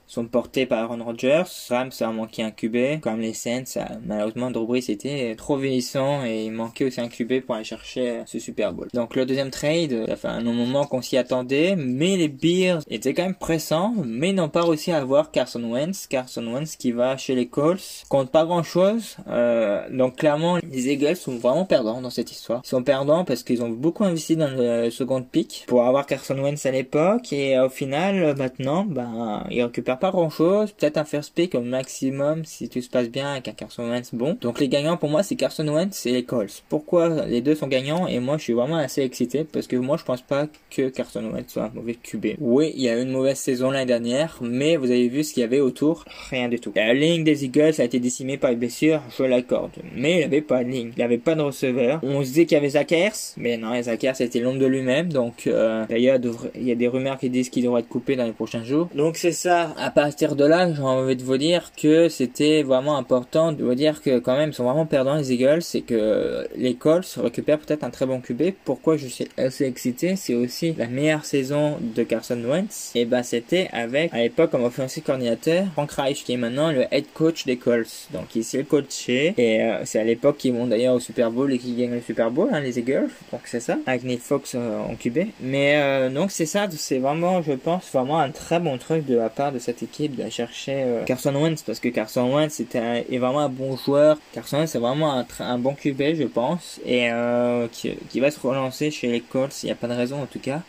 sont 0.08 0.26
portés 0.26 0.66
par 0.66 0.80
Aaron 0.80 1.04
Rodgers. 1.04 1.44
Rams 1.70 1.92
a 2.00 2.12
manqué 2.12 2.42
un 2.42 2.52
QB. 2.52 3.02
Comme 3.02 3.20
les 3.20 3.34
Saints, 3.34 3.80
malheureusement, 4.06 4.52
Drew 4.52 4.66
Brees 4.66 4.90
était 4.90 5.36
trop 5.36 5.58
vieillissant 5.58 6.26
et 6.26 6.46
il 6.46 6.52
manquait 6.52 6.86
aussi 6.86 7.02
un 7.02 7.10
QB 7.10 7.42
pour 7.42 7.56
aller 7.56 7.64
chercher 7.64 8.22
ce 8.26 8.40
Super 8.40 8.74
Bowl. 8.74 8.88
Donc 8.94 9.16
le 9.16 9.26
deuxième 9.26 9.52
trade, 9.52 10.06
ça 10.08 10.16
fait 10.16 10.28
un 10.28 10.42
moment 10.42 10.86
qu'on 10.86 11.02
s'y 11.02 11.18
attendait, 11.18 11.76
mais 11.76 12.16
les 12.16 12.30
Bears 12.30 12.82
étaient 12.90 13.14
quand 13.14 13.24
même 13.24 13.36
pressants, 13.36 13.94
mais 14.06 14.34
n'ont 14.34 14.50
pas 14.50 14.64
réussi 14.64 14.92
à 14.92 14.98
avoir 14.98 15.32
Carson 15.32 15.64
Wentz. 15.64 16.08
Carson 16.08 16.46
Wentz 16.48 16.76
qui 16.78 16.92
va 16.92 17.18
chez 17.18 17.36
les 17.36 17.48
Colts, 17.48 18.04
compte 18.10 18.32
pas 18.32 18.46
grand 18.46 18.64
chose. 18.64 19.18
Euh, 19.28 19.88
donc 19.92 20.18
clairement, 20.18 20.58
les 20.58 20.90
Eagles 20.90 21.18
sont 21.18 21.38
vraiment 21.38 21.66
perdants 21.66 22.02
dans 22.02 22.10
cette 22.10 22.32
histoire. 22.32 22.62
Ils 22.64 22.70
sont 22.70 22.84
perdants 22.84 23.26
parce 23.26 23.44
qu'ils 23.44 23.62
ont 23.62 23.70
beaucoup 23.70 24.06
investi 24.06 24.36
dans 24.38 24.50
le 24.50 24.90
second 24.90 25.22
pick 25.22 25.66
pour 25.68 25.84
avoir 25.84 26.06
Carson 26.06 26.38
Wentz 26.38 26.66
à 26.66 26.72
l'époque 26.72 27.34
et 27.34 27.60
au 27.60 27.70
final, 27.70 28.36
maintenant, 28.38 28.86
ben, 28.86 29.44
ils 29.50 29.64
récupèrent 29.64 29.97
pas 29.98 30.12
grand 30.12 30.30
chose, 30.30 30.72
peut-être 30.72 30.98
un 30.98 31.04
first 31.04 31.34
pick 31.34 31.56
au 31.56 31.62
maximum 31.62 32.46
si 32.46 32.70
tout 32.70 32.82
se 32.82 32.90
passe 32.90 33.10
bien 33.10 33.32
avec 33.34 33.48
un 33.48 33.54
Carson 33.54 33.90
Wentz 33.90 34.14
bon. 34.14 34.38
Donc 34.40 34.60
les 34.60 34.70
gagnants 34.70 34.98
pour 34.98 35.10
moi 35.10 35.24
c'est 35.24 35.36
Carson 35.36 35.68
Wentz 35.68 36.06
et 36.06 36.12
les 36.12 36.24
Colts. 36.24 36.64
Pourquoi 36.70 37.26
les 37.26 37.42
deux 37.42 37.56
sont 37.56 37.68
gagnants? 37.68 38.08
Et 38.08 38.20
moi 38.20 38.38
je 38.38 38.44
suis 38.44 38.54
vraiment 38.54 38.78
assez 38.78 39.02
excité 39.02 39.44
parce 39.44 39.68
que 39.68 39.76
moi 39.76 39.98
je 39.98 40.04
pense 40.04 40.22
pas 40.22 40.48
que 40.72 40.90
Carson 40.90 41.24
Wentz 41.32 41.52
soit 41.52 41.66
un 41.66 41.72
mauvais 41.74 41.96
QB. 41.96 42.38
Oui, 42.40 42.72
il 42.76 42.84
y 42.84 42.90
a 42.90 42.98
eu 42.98 43.02
une 43.02 43.12
mauvaise 43.12 43.38
saison 43.38 43.72
l'année 43.72 43.86
dernière, 43.86 44.38
mais 44.42 44.78
vous 44.78 44.92
avez 44.92 45.08
vu 45.08 45.24
ce 45.24 45.34
qu'il 45.34 45.42
y 45.42 45.44
avait 45.44 45.60
autour, 45.60 46.06
rien 46.30 46.50
du 46.50 46.60
tout. 46.60 46.72
La 46.76 46.94
ligne 46.94 47.24
des 47.24 47.46
Eagles 47.46 47.74
a 47.80 47.84
été 47.84 48.00
décimée 48.00 48.38
par 48.38 48.52
les 48.52 48.56
blessures, 48.56 49.02
je 49.18 49.24
l'accorde, 49.24 49.72
mais 49.96 50.20
il 50.20 50.24
avait 50.24 50.42
pas 50.42 50.64
de 50.64 50.70
ligne, 50.70 50.92
il 50.96 51.02
avait 51.02 51.18
pas 51.18 51.36
de 51.36 51.42
receveur. 51.42 52.00
On 52.04 52.22
se 52.22 52.28
disait 52.28 52.46
qu'il 52.46 52.56
y 52.56 52.60
avait 52.60 52.70
Zachers, 52.70 53.36
mais 53.38 53.58
non, 53.58 53.82
Zachers 53.82 54.14
c'était 54.16 54.40
l'ombre 54.40 54.60
de 54.60 54.66
lui-même, 54.66 55.12
donc 55.12 55.48
euh, 55.48 55.86
d'ailleurs 55.88 56.20
il 56.56 56.64
y 56.64 56.72
a 56.72 56.76
des 56.76 56.88
rumeurs 56.88 57.18
qui 57.18 57.30
disent 57.30 57.50
qu'il 57.50 57.64
devrait 57.64 57.82
être 57.82 57.88
coupé 57.88 58.16
dans 58.16 58.26
les 58.26 58.34
prochains 58.34 58.64
jours. 58.64 58.90
Donc 58.96 59.18
c'est 59.18 59.32
ça 59.32 59.74
à 59.88 59.90
partir 59.90 60.36
de 60.36 60.44
là, 60.44 60.70
j'ai 60.74 60.82
envie 60.82 61.16
de 61.16 61.24
vous 61.24 61.38
dire 61.38 61.72
que 61.82 62.10
c'était 62.10 62.62
vraiment 62.62 62.98
important 62.98 63.54
de 63.54 63.64
vous 63.64 63.74
dire 63.74 64.02
que 64.02 64.20
quand 64.20 64.36
même 64.36 64.50
ils 64.50 64.54
sont 64.54 64.66
vraiment 64.66 64.86
perdants 64.86 65.16
les 65.16 65.32
Eagles, 65.32 65.62
c'est 65.62 65.80
que 65.80 66.46
les 66.58 66.76
Colts 66.76 67.18
récupèrent 67.24 67.60
peut-être 67.60 67.86
un 67.86 67.90
très 67.90 68.06
bon 68.06 68.20
QB. 68.20 68.52
Pourquoi 68.66 68.98
je 68.98 69.08
suis 69.08 69.30
assez 69.38 69.64
excité, 69.64 70.18
c'est 70.18 70.36
aussi 70.36 70.74
la 70.78 70.88
meilleure 70.88 71.24
saison 71.24 71.78
de 71.80 72.04
Carson 72.04 72.38
Wentz. 72.46 72.92
Et 72.96 73.06
bah 73.06 73.24
c'était 73.24 73.70
avec 73.72 74.14
à 74.14 74.18
l'époque 74.18 74.52
comme 74.52 74.66
offensive 74.66 75.04
coordinateur 75.04 75.68
Frank 75.72 75.90
Reich 75.94 76.26
qui 76.26 76.34
est 76.34 76.38
maintenant 76.38 76.70
le 76.74 76.84
head 76.92 77.06
coach 77.14 77.46
des 77.46 77.56
Colts. 77.56 78.10
Donc 78.12 78.36
il 78.36 78.44
s'est 78.44 78.66
coaché 78.66 79.36
et 79.38 79.62
euh, 79.62 79.86
c'est 79.86 80.02
à 80.02 80.04
l'époque 80.04 80.36
qu'ils 80.36 80.52
vont 80.52 80.68
d'ailleurs 80.68 80.96
au 80.96 81.00
Super 81.00 81.32
Bowl 81.32 81.54
et 81.54 81.60
qu'ils 81.60 81.78
gagnent 81.78 81.94
le 81.94 82.02
Super 82.02 82.30
Bowl, 82.30 82.50
hein, 82.52 82.60
les 82.60 82.78
Eagles. 82.78 83.08
Donc 83.32 83.44
c'est 83.46 83.62
ça 83.62 83.78
avec 83.86 84.04
Nick 84.04 84.20
Fox 84.20 84.54
euh, 84.54 84.80
en 84.80 84.96
QB. 84.96 85.20
Mais 85.40 85.78
euh, 85.78 86.10
donc 86.10 86.32
c'est 86.32 86.46
ça, 86.46 86.68
c'est 86.70 87.00
vraiment 87.00 87.42
je 87.42 87.54
pense 87.54 87.90
vraiment 87.94 88.20
un 88.20 88.32
très 88.32 88.60
bon 88.60 88.78
truc 88.78 89.06
de 89.06 89.16
la 89.16 89.30
part 89.30 89.54
de 89.54 89.60
cette 89.60 89.77
équipe 89.84 90.16
de 90.16 90.30
chercher 90.30 90.84
euh, 90.84 91.04
Carson 91.04 91.34
Wentz 91.36 91.64
parce 91.64 91.80
que 91.80 91.90
Carson 91.90 92.34
Wentz 92.34 92.60
était 92.60 93.06
est 93.10 93.18
vraiment 93.18 93.42
un 93.42 93.50
bon 93.50 93.78
joueur. 93.78 94.18
Carson 94.34 94.58
Wentz 94.58 94.72
c'est 94.72 94.80
vraiment 94.80 95.14
un, 95.14 95.26
un, 95.40 95.58
bon 95.58 95.74
QB 95.74 96.16
je 96.16 96.24
pense 96.24 96.80
et 96.86 97.12
euh, 97.12 97.68
qui, 97.72 97.96
qui, 98.10 98.20
va 98.20 98.32
se 98.32 98.40
relancer 98.40 98.92
chez 98.92 99.08
les 99.08 99.22
Colts. 99.22 99.64
Il 99.64 99.68
n'y 99.68 99.72
a 99.72 99.76
pas 99.76 99.88
de 99.88 99.94
raison 99.94 100.22
en 100.22 100.26
tout 100.26 100.40
cas. 100.40 100.62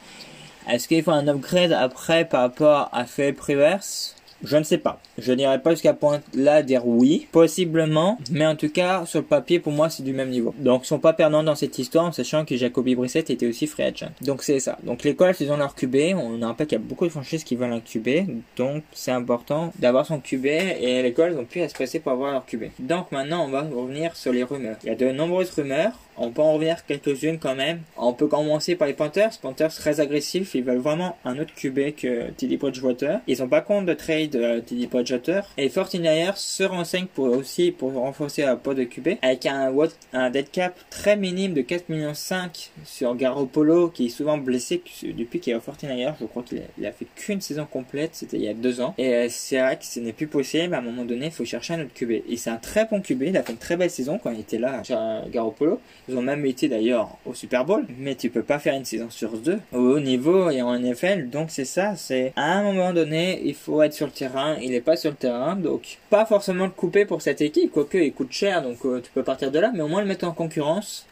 Est-ce 0.69 0.87
qu'il 0.87 1.03
faut 1.03 1.13
un 1.13 1.27
upgrade 1.29 1.73
après 1.73 2.27
par 2.27 2.43
rapport 2.43 2.91
à 2.93 3.07
Philip 3.07 3.41
Rivers? 3.41 4.15
Je 4.43 4.57
ne 4.57 4.63
sais 4.63 4.79
pas. 4.79 5.01
Je 5.19 5.33
n'irai 5.33 5.61
pas 5.61 5.71
jusqu'à 5.71 5.95
point 5.95 6.21
là 6.35 6.63
dire 6.63 6.87
oui, 6.87 7.27
possiblement, 7.33 8.19
mais 8.31 8.47
en 8.47 8.57
tout 8.57 8.69
cas 8.69 9.05
sur 9.07 9.21
le 9.21 9.27
papier 9.27 9.59
pour 9.59 9.73
moi 9.73 9.91
c'est 9.91 10.03
du 10.03 10.13
même 10.13 10.31
niveau. 10.31 10.55
Donc 10.59 10.83
ils 10.85 10.87
sont 10.87 10.99
pas 10.99 11.13
perdants 11.13 11.43
dans 11.43 11.55
cette 11.55 11.79
histoire 11.79 12.07
en 12.07 12.13
sachant 12.13 12.45
que 12.45 12.57
Jacoby 12.57 12.95
Brissett 12.95 13.31
était 13.31 13.47
aussi 13.47 13.67
free 13.67 13.85
agent. 13.85 14.11
Donc 14.23 14.43
c'est 14.43 14.61
ça. 14.61 14.79
Donc 14.83 15.05
les 15.05 15.15
Colts 15.15 15.41
ils 15.41 15.51
ont 15.51 15.57
leur 15.57 15.75
QB, 15.75 15.97
on 16.17 16.39
peu 16.55 16.65
qu'il 16.65 16.79
y 16.79 16.81
a 16.81 16.85
beaucoup 16.85 17.05
de 17.05 17.11
franchises 17.11 17.45
qui 17.45 17.57
veulent 17.57 17.73
un 17.73 17.81
QB, 17.81 18.09
donc 18.57 18.83
c'est 18.93 19.13
important 19.13 19.73
d'avoir 19.79 20.07
son 20.07 20.21
QB 20.21 20.47
et 20.47 21.03
les 21.03 21.13
Colts 21.13 21.39
ont 21.39 21.45
pu 21.45 21.61
se 21.61 21.99
pour 21.99 22.13
avoir 22.13 22.33
leur 22.33 22.47
QB. 22.47 22.65
Donc 22.81 23.13
maintenant 23.13 23.45
on 23.45 23.49
va 23.49 23.63
revenir 23.63 24.17
sur 24.17 24.33
les 24.33 24.43
rumeurs. 24.43 24.77
Il 24.83 24.89
y 24.89 24.93
a 24.93 24.95
de 24.95 25.11
nombreuses 25.11 25.51
rumeurs. 25.51 25.93
On 26.19 26.31
peut 26.31 26.43
en 26.43 26.55
revenir 26.55 26.85
quelques-unes 26.87 27.39
quand 27.39 27.55
même. 27.55 27.81
On 27.97 28.13
peut 28.13 28.27
commencer 28.27 28.75
par 28.77 28.89
les 28.89 28.95
Panthers. 28.95 29.39
Panthers 29.41 29.73
très 29.75 30.01
agressifs, 30.01 30.55
ils 30.55 30.65
veulent 30.65 30.79
vraiment 30.79 31.17
un 31.25 31.39
autre 31.39 31.55
QB 31.55 31.95
que 31.97 32.31
Teddy 32.31 32.57
Bridgewater. 32.57 33.21
Ils 33.27 33.43
ont 33.43 33.49
pas 33.49 33.61
compte 33.61 33.87
de 33.87 33.95
trade 33.95 34.37
euh, 34.37 34.61
Teddy 34.61 34.87
Bridgewater. 34.87 35.45
Et 35.57 35.69
49ers 35.69 36.37
se 36.37 36.65
renseigne 36.65 37.07
pour 37.07 37.27
aussi 37.27 37.71
pour 37.71 37.93
renforcer 37.93 38.43
la 38.43 38.57
poste 38.57 38.79
de 38.79 38.85
QB 38.85 39.09
avec 39.23 39.47
un, 39.47 39.73
un 40.13 40.31
dead 40.31 40.51
cap 40.51 40.79
très 40.91 41.17
minime 41.17 41.55
de 41.55 41.63
4 41.63 41.89
millions 41.89 42.15
5 42.15 42.71
sur 42.85 43.15
Garoppolo 43.15 43.89
qui 43.89 44.07
est 44.07 44.11
souvent 44.11 44.39
blessé 44.39 44.83
depuis 45.03 45.41
qu'il 45.41 45.53
est 45.53 45.57
au 45.57 45.61
49ers. 45.61 46.15
Je 46.21 46.27
crois 46.27 46.43
qu'il 46.43 46.87
a, 46.87 46.93
fait 46.93 47.07
qu'une 47.15 47.41
saison 47.41 47.67
complète, 47.71 48.11
c'était 48.15 48.37
il 48.37 48.45
y 48.45 48.49
a 48.49 48.55
deux 48.55 48.81
ans. 48.81 48.95
Et 48.99 49.15
euh, 49.15 49.27
c'est 49.29 49.61
vrai 49.61 49.77
que 49.77 49.85
ce 49.85 50.01
n'est 50.01 50.13
plus 50.13 50.27
possible. 50.27 50.75
À 50.75 50.79
un 50.79 50.83
moment 50.83 51.05
donné, 51.05 51.27
il 51.27 51.33
faut 51.33 51.45
chercher 51.45 51.75
un 51.75 51.83
autre 51.83 51.95
QB. 51.95 52.11
Et 52.29 52.37
c'est 52.37 52.51
un 52.51 52.57
très 52.57 52.87
bon 52.87 53.01
QB. 53.01 53.23
Il 53.23 53.37
a 53.37 53.43
fait 53.43 53.53
une 53.53 53.59
très 53.59 53.77
belle 53.77 53.91
saison 53.91 54.19
quand 54.19 54.31
il 54.31 54.41
était 54.41 54.59
là, 54.59 54.83
Garoppolo. 55.31 55.81
Ils 56.09 56.17
ont 56.17 56.23
même 56.23 56.45
été 56.47 56.69
d'ailleurs 56.69 57.11
au 57.27 57.35
Super 57.35 57.65
Bowl. 57.65 57.87
Mais 57.99 58.15
tu 58.15 58.31
peux 58.31 58.43
pas 58.43 58.59
faire 58.59 58.75
une 58.75 58.85
saison 58.85 59.11
sur 59.11 59.37
deux 59.37 59.59
au 59.73 59.79
haut 59.79 60.01
niveau 60.01 60.51
et 60.51 60.63
en 60.63 60.79
NFL. 60.79 61.29
Donc 61.31 61.51
c'est 61.51 61.65
ça, 61.65 61.97
c'est 61.97 62.33
à 62.37 62.59
un 62.59 62.63
moment 62.63 62.93
donné, 62.93 63.43
il 63.45 63.55
faut 63.55 63.83
être 63.83 63.93
sur 63.93 64.07
le 64.07 64.13
terrain. 64.13 64.57
Il 64.61 64.71
n'est 64.71 64.81
pas 64.81 64.97
sur 64.97 65.11
le 65.11 65.17
terrain, 65.17 65.57
donc 65.57 65.99
pas 66.11 66.25
forcément 66.25 66.65
le 66.65 66.71
couper 66.71 67.05
pour 67.05 67.23
cette 67.23 67.41
équipe. 67.41 67.73
Quoique 67.73 67.99
il 67.99 68.13
coûte 68.13 68.33
cher, 68.33 68.63
donc 68.63 68.79
euh, 68.85 69.01
tu 69.03 69.11
peux 69.13 69.23
partir 69.23 69.51
de 69.51 69.59
là. 69.59 69.71
Mais 69.75 69.83
au 69.83 69.89
moins 69.89 70.01
le 70.01 70.07
mettre 70.07 70.27
en 70.27 70.33
concurrence. 70.33 71.07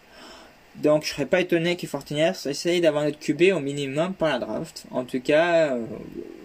Donc 0.76 1.04
je 1.04 1.08
serais 1.08 1.24
pas 1.24 1.40
étonné 1.40 1.76
que 1.76 1.86
Fortiniers 1.86 2.32
essaye 2.44 2.82
d'avoir 2.82 3.04
notre 3.04 3.18
QB 3.18 3.54
au 3.54 3.60
minimum 3.60 4.12
par 4.12 4.28
la 4.28 4.38
draft. 4.38 4.84
En 4.90 5.04
tout 5.04 5.20
cas, 5.20 5.72
euh, 5.72 5.84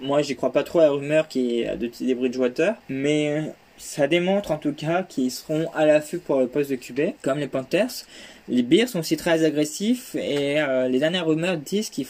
moi 0.01 0.21
j'y 0.21 0.35
crois 0.37 0.53
pas 0.53 0.63
trop 0.63 0.79
à 0.79 0.83
la 0.83 0.91
rumeur 0.91 1.27
qui 1.27 1.61
est 1.61 1.75
de 1.75 1.91
des 1.99 2.15
Bridgewater, 2.15 2.75
mais 2.87 3.51
ça 3.81 4.07
démontre 4.07 4.51
en 4.51 4.57
tout 4.57 4.73
cas 4.73 5.03
qu'ils 5.03 5.31
seront 5.31 5.69
à 5.73 5.85
l'affût 5.85 6.19
pour 6.19 6.39
le 6.39 6.47
poste 6.47 6.69
de 6.69 6.75
QB, 6.75 7.15
comme 7.21 7.39
les 7.39 7.47
Panthers. 7.47 8.05
Les 8.51 8.63
Bears 8.63 8.89
sont 8.89 8.99
aussi 8.99 9.15
très 9.15 9.45
agressifs 9.45 10.13
et 10.15 10.59
euh, 10.59 10.89
les 10.89 10.99
dernières 10.99 11.25
rumeurs 11.25 11.55
disent 11.55 11.89
qu'ils 11.89 12.05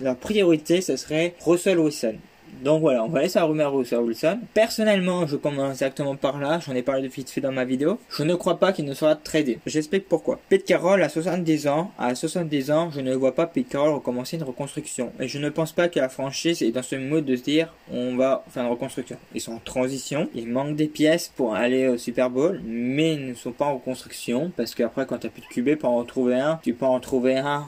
leur 0.00 0.16
priorité 0.16 0.80
ce 0.80 0.96
serait 0.96 1.34
Russell 1.44 1.78
Wilson. 1.78 2.14
Donc 2.62 2.80
voilà, 2.80 3.02
on 3.04 3.08
va 3.08 3.22
laisser 3.22 3.40
la 3.40 3.44
rumeur 3.44 3.74
Russell 3.74 4.00
Wilson. 4.00 4.38
Personnellement, 4.54 5.26
je 5.26 5.34
commence 5.36 5.72
exactement 5.72 6.14
par 6.14 6.38
là, 6.38 6.60
j'en 6.64 6.74
ai 6.74 6.82
parlé 6.82 7.02
de 7.02 7.08
vite 7.08 7.40
dans 7.40 7.50
ma 7.50 7.64
vidéo. 7.64 7.98
Je 8.08 8.22
ne 8.22 8.36
crois 8.36 8.60
pas 8.60 8.72
qu'il 8.72 8.84
ne 8.84 8.94
sera 8.94 9.16
tradé. 9.16 9.58
J'explique 9.66 10.08
pourquoi. 10.08 10.38
Pete 10.48 10.64
Carroll 10.64 11.02
a 11.02 11.08
70 11.08 11.66
ans, 11.66 11.90
à 11.98 12.14
70 12.14 12.70
ans, 12.70 12.90
je 12.94 13.00
ne 13.00 13.14
vois 13.14 13.34
pas 13.34 13.46
Pete 13.46 13.68
Carroll 13.68 13.94
recommencer 13.94 14.36
une 14.36 14.44
reconstruction. 14.44 15.12
Et 15.18 15.26
je 15.26 15.38
ne 15.38 15.48
pense 15.48 15.72
pas 15.72 15.88
que 15.88 15.98
la 15.98 16.08
franchise 16.08 16.62
est 16.62 16.70
dans 16.70 16.82
ce 16.82 16.94
mode 16.94 17.24
de 17.24 17.34
se 17.34 17.42
dire 17.42 17.74
on 17.90 18.14
va 18.14 18.44
faire 18.48 18.62
une 18.62 18.70
reconstruction. 18.70 19.16
Ils 19.34 19.40
sont 19.40 19.54
en 19.54 19.58
transition, 19.58 20.28
ils 20.32 20.48
manquent 20.48 20.76
des 20.76 20.86
pièces 20.86 21.32
pour 21.34 21.56
aller 21.56 21.88
au 21.88 21.98
Super 21.98 22.30
Bowl, 22.30 22.60
mais 22.64 23.14
ils 23.14 23.28
ne 23.30 23.34
sont 23.34 23.52
pas 23.52 23.64
en 23.64 23.74
reconstruction 23.74 24.52
parce 24.56 24.76
qu'après 24.76 25.04
quand 25.06 25.18
tu 25.18 25.26
n'as 25.26 25.32
plus 25.32 25.42
de 25.42 25.46
QB 25.46 25.80
pour 25.80 25.90
en 25.90 25.96
retrouver 25.96 26.38
un, 26.38 26.60
tu 26.62 26.74
peux 26.74 26.86
en 26.86 27.00
trouver 27.00 27.38
un 27.38 27.66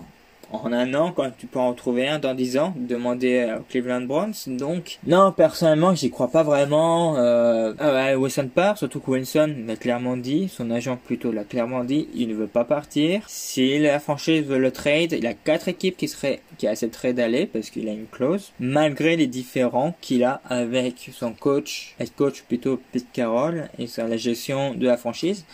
en 0.52 0.72
un 0.72 0.94
an 0.94 1.12
quand 1.12 1.30
tu 1.36 1.46
peux 1.46 1.58
en 1.58 1.72
trouver 1.72 2.08
un 2.08 2.18
dans 2.18 2.34
dix 2.34 2.58
ans 2.58 2.74
demander 2.76 3.40
à 3.40 3.60
Cleveland 3.68 4.02
Browns 4.02 4.34
donc. 4.46 4.98
Non 5.06 5.32
personnellement 5.32 5.94
j'y 5.94 6.10
crois 6.10 6.28
pas 6.28 6.42
vraiment 6.42 7.16
euh, 7.16 7.74
à 7.78 8.16
Wilson 8.16 8.48
part 8.54 8.78
surtout 8.78 9.00
que 9.00 9.10
Wilson 9.10 9.54
l'a 9.66 9.76
clairement 9.76 10.16
dit 10.16 10.48
son 10.48 10.70
agent 10.70 10.96
plutôt 10.96 11.32
l'a 11.32 11.44
clairement 11.44 11.84
dit 11.84 12.08
il 12.14 12.28
ne 12.28 12.34
veut 12.34 12.46
pas 12.46 12.64
partir. 12.64 13.22
Si 13.28 13.78
la 13.78 14.00
franchise 14.00 14.44
veut 14.44 14.58
le 14.58 14.70
trade 14.70 15.12
il 15.12 15.26
a 15.26 15.34
quatre 15.34 15.68
équipes 15.68 15.96
qui 15.96 16.08
seraient 16.08 16.40
qui 16.58 16.66
a 16.66 16.70
assez 16.70 16.88
trade 16.88 17.16
d'aller 17.16 17.46
parce 17.46 17.70
qu'il 17.70 17.88
a 17.88 17.92
une 17.92 18.06
clause. 18.06 18.52
Malgré 18.60 19.16
les 19.16 19.26
différends 19.26 19.94
qu'il 20.00 20.24
a 20.24 20.40
avec 20.48 21.10
son 21.12 21.32
coach 21.32 21.94
head 21.98 22.14
coach 22.14 22.42
plutôt 22.42 22.80
Pete 22.92 23.10
Carroll 23.12 23.68
et 23.78 23.86
sur 23.86 24.06
la 24.06 24.16
gestion 24.16 24.74
de 24.74 24.86
la 24.86 24.96
franchise 24.96 25.44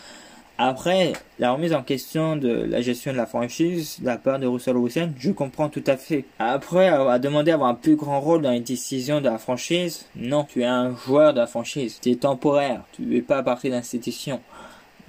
après, 0.62 1.14
la 1.38 1.52
remise 1.52 1.72
en 1.72 1.82
question 1.82 2.36
de 2.36 2.50
la 2.50 2.82
gestion 2.82 3.12
de 3.12 3.16
la 3.16 3.24
franchise 3.24 3.98
de 4.00 4.04
la 4.04 4.18
part 4.18 4.38
de 4.38 4.46
Russell 4.46 4.76
Wilson, 4.76 5.10
je 5.18 5.30
comprends 5.30 5.70
tout 5.70 5.82
à 5.86 5.96
fait. 5.96 6.26
Après, 6.38 6.88
à 6.88 7.18
demander 7.18 7.50
d'avoir 7.50 7.70
un 7.70 7.74
plus 7.74 7.96
grand 7.96 8.20
rôle 8.20 8.42
dans 8.42 8.50
les 8.50 8.60
décisions 8.60 9.22
de 9.22 9.24
la 9.24 9.38
franchise, 9.38 10.04
non, 10.16 10.44
tu 10.44 10.60
es 10.60 10.66
un 10.66 10.94
joueur 10.94 11.32
de 11.32 11.40
la 11.40 11.46
franchise, 11.46 11.98
tu 12.02 12.10
es 12.10 12.16
temporaire, 12.16 12.82
tu 12.92 13.02
ne 13.02 13.16
es 13.16 13.22
pas 13.22 13.42
partie 13.42 13.70
d'institution. 13.70 14.38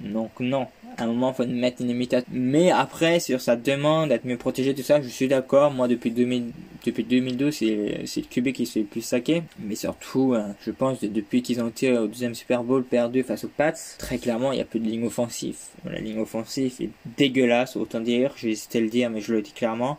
Donc 0.02 0.40
non, 0.40 0.66
à 0.96 1.04
un 1.04 1.06
moment, 1.06 1.32
faut 1.32 1.46
mettre 1.46 1.80
une 1.80 1.88
limitation. 1.88 2.26
Mais 2.32 2.70
après, 2.70 3.20
sur 3.20 3.40
sa 3.40 3.56
demande 3.56 4.08
d'être 4.08 4.24
mieux 4.24 4.36
protégé, 4.36 4.74
tout 4.74 4.82
ça, 4.82 5.00
je 5.00 5.08
suis 5.08 5.28
d'accord. 5.28 5.72
Moi, 5.72 5.88
depuis 5.88 6.10
2000, 6.10 6.52
depuis 6.84 7.04
2012, 7.04 7.54
c'est, 7.54 8.00
c'est 8.06 8.20
le 8.20 8.26
QB 8.26 8.52
qui 8.52 8.66
se 8.66 8.72
fait 8.72 8.80
le 8.80 8.86
plus 8.86 9.02
saquer. 9.02 9.42
Mais 9.60 9.74
surtout, 9.74 10.34
euh, 10.34 10.48
je 10.64 10.70
pense, 10.70 11.00
depuis 11.00 11.42
qu'ils 11.42 11.60
ont 11.62 11.68
été 11.68 11.96
au 11.96 12.06
deuxième 12.06 12.34
Super 12.34 12.62
Bowl 12.62 12.84
perdu 12.84 13.22
face 13.22 13.44
aux 13.44 13.48
Pats, 13.48 13.72
très 13.98 14.18
clairement, 14.18 14.52
il 14.52 14.56
n'y 14.56 14.62
a 14.62 14.66
plus 14.66 14.80
de 14.80 14.88
ligne 14.88 15.06
offensive. 15.06 15.56
La 15.84 16.00
ligne 16.00 16.18
offensive 16.18 16.74
est 16.80 16.90
dégueulasse, 17.16 17.76
autant 17.76 18.00
dire. 18.00 18.32
J'ai 18.36 18.50
hésité 18.50 18.78
à 18.78 18.80
le 18.80 18.88
dire, 18.88 19.10
mais 19.10 19.20
je 19.20 19.32
le 19.32 19.42
dis 19.42 19.52
clairement 19.52 19.98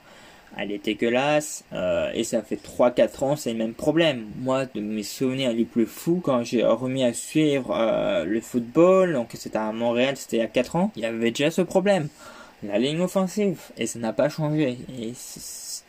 elle 0.58 0.72
est 0.72 0.84
dégueulasse 0.84 1.64
euh, 1.74 2.12
et 2.14 2.24
ça 2.24 2.42
fait 2.42 2.60
3-4 2.62 3.24
ans 3.24 3.36
c'est 3.36 3.52
le 3.52 3.58
même 3.58 3.74
problème. 3.74 4.26
Moi 4.40 4.66
de 4.66 4.82
mes 4.82 5.04
souvenirs 5.04 5.54
les 5.54 5.66
plus 5.66 5.86
fous 5.86 6.22
quand 6.24 6.44
j'ai 6.44 6.64
remis 6.64 7.04
à 7.04 7.14
suivre 7.14 7.76
euh, 7.76 8.26
le 8.26 8.42
football 8.42 9.14
donc 9.14 9.30
c'était 9.34 9.58
à 9.58 9.72
Montréal 9.72 10.16
c'était 10.18 10.38
il 10.38 10.42
y 10.42 10.44
a 10.44 10.48
4 10.48 10.76
ans 10.76 10.92
il 10.96 11.04
y 11.04 11.06
avait 11.06 11.32
déjà 11.32 11.52
ce 11.52 11.62
problème. 11.62 12.08
La 12.66 12.80
ligne 12.80 13.02
offensive 13.02 13.60
et 13.78 13.88
ça 13.88 14.00
n'a 14.00 14.14
pas 14.14 14.30
changé. 14.30 14.78
Et 14.98 15.14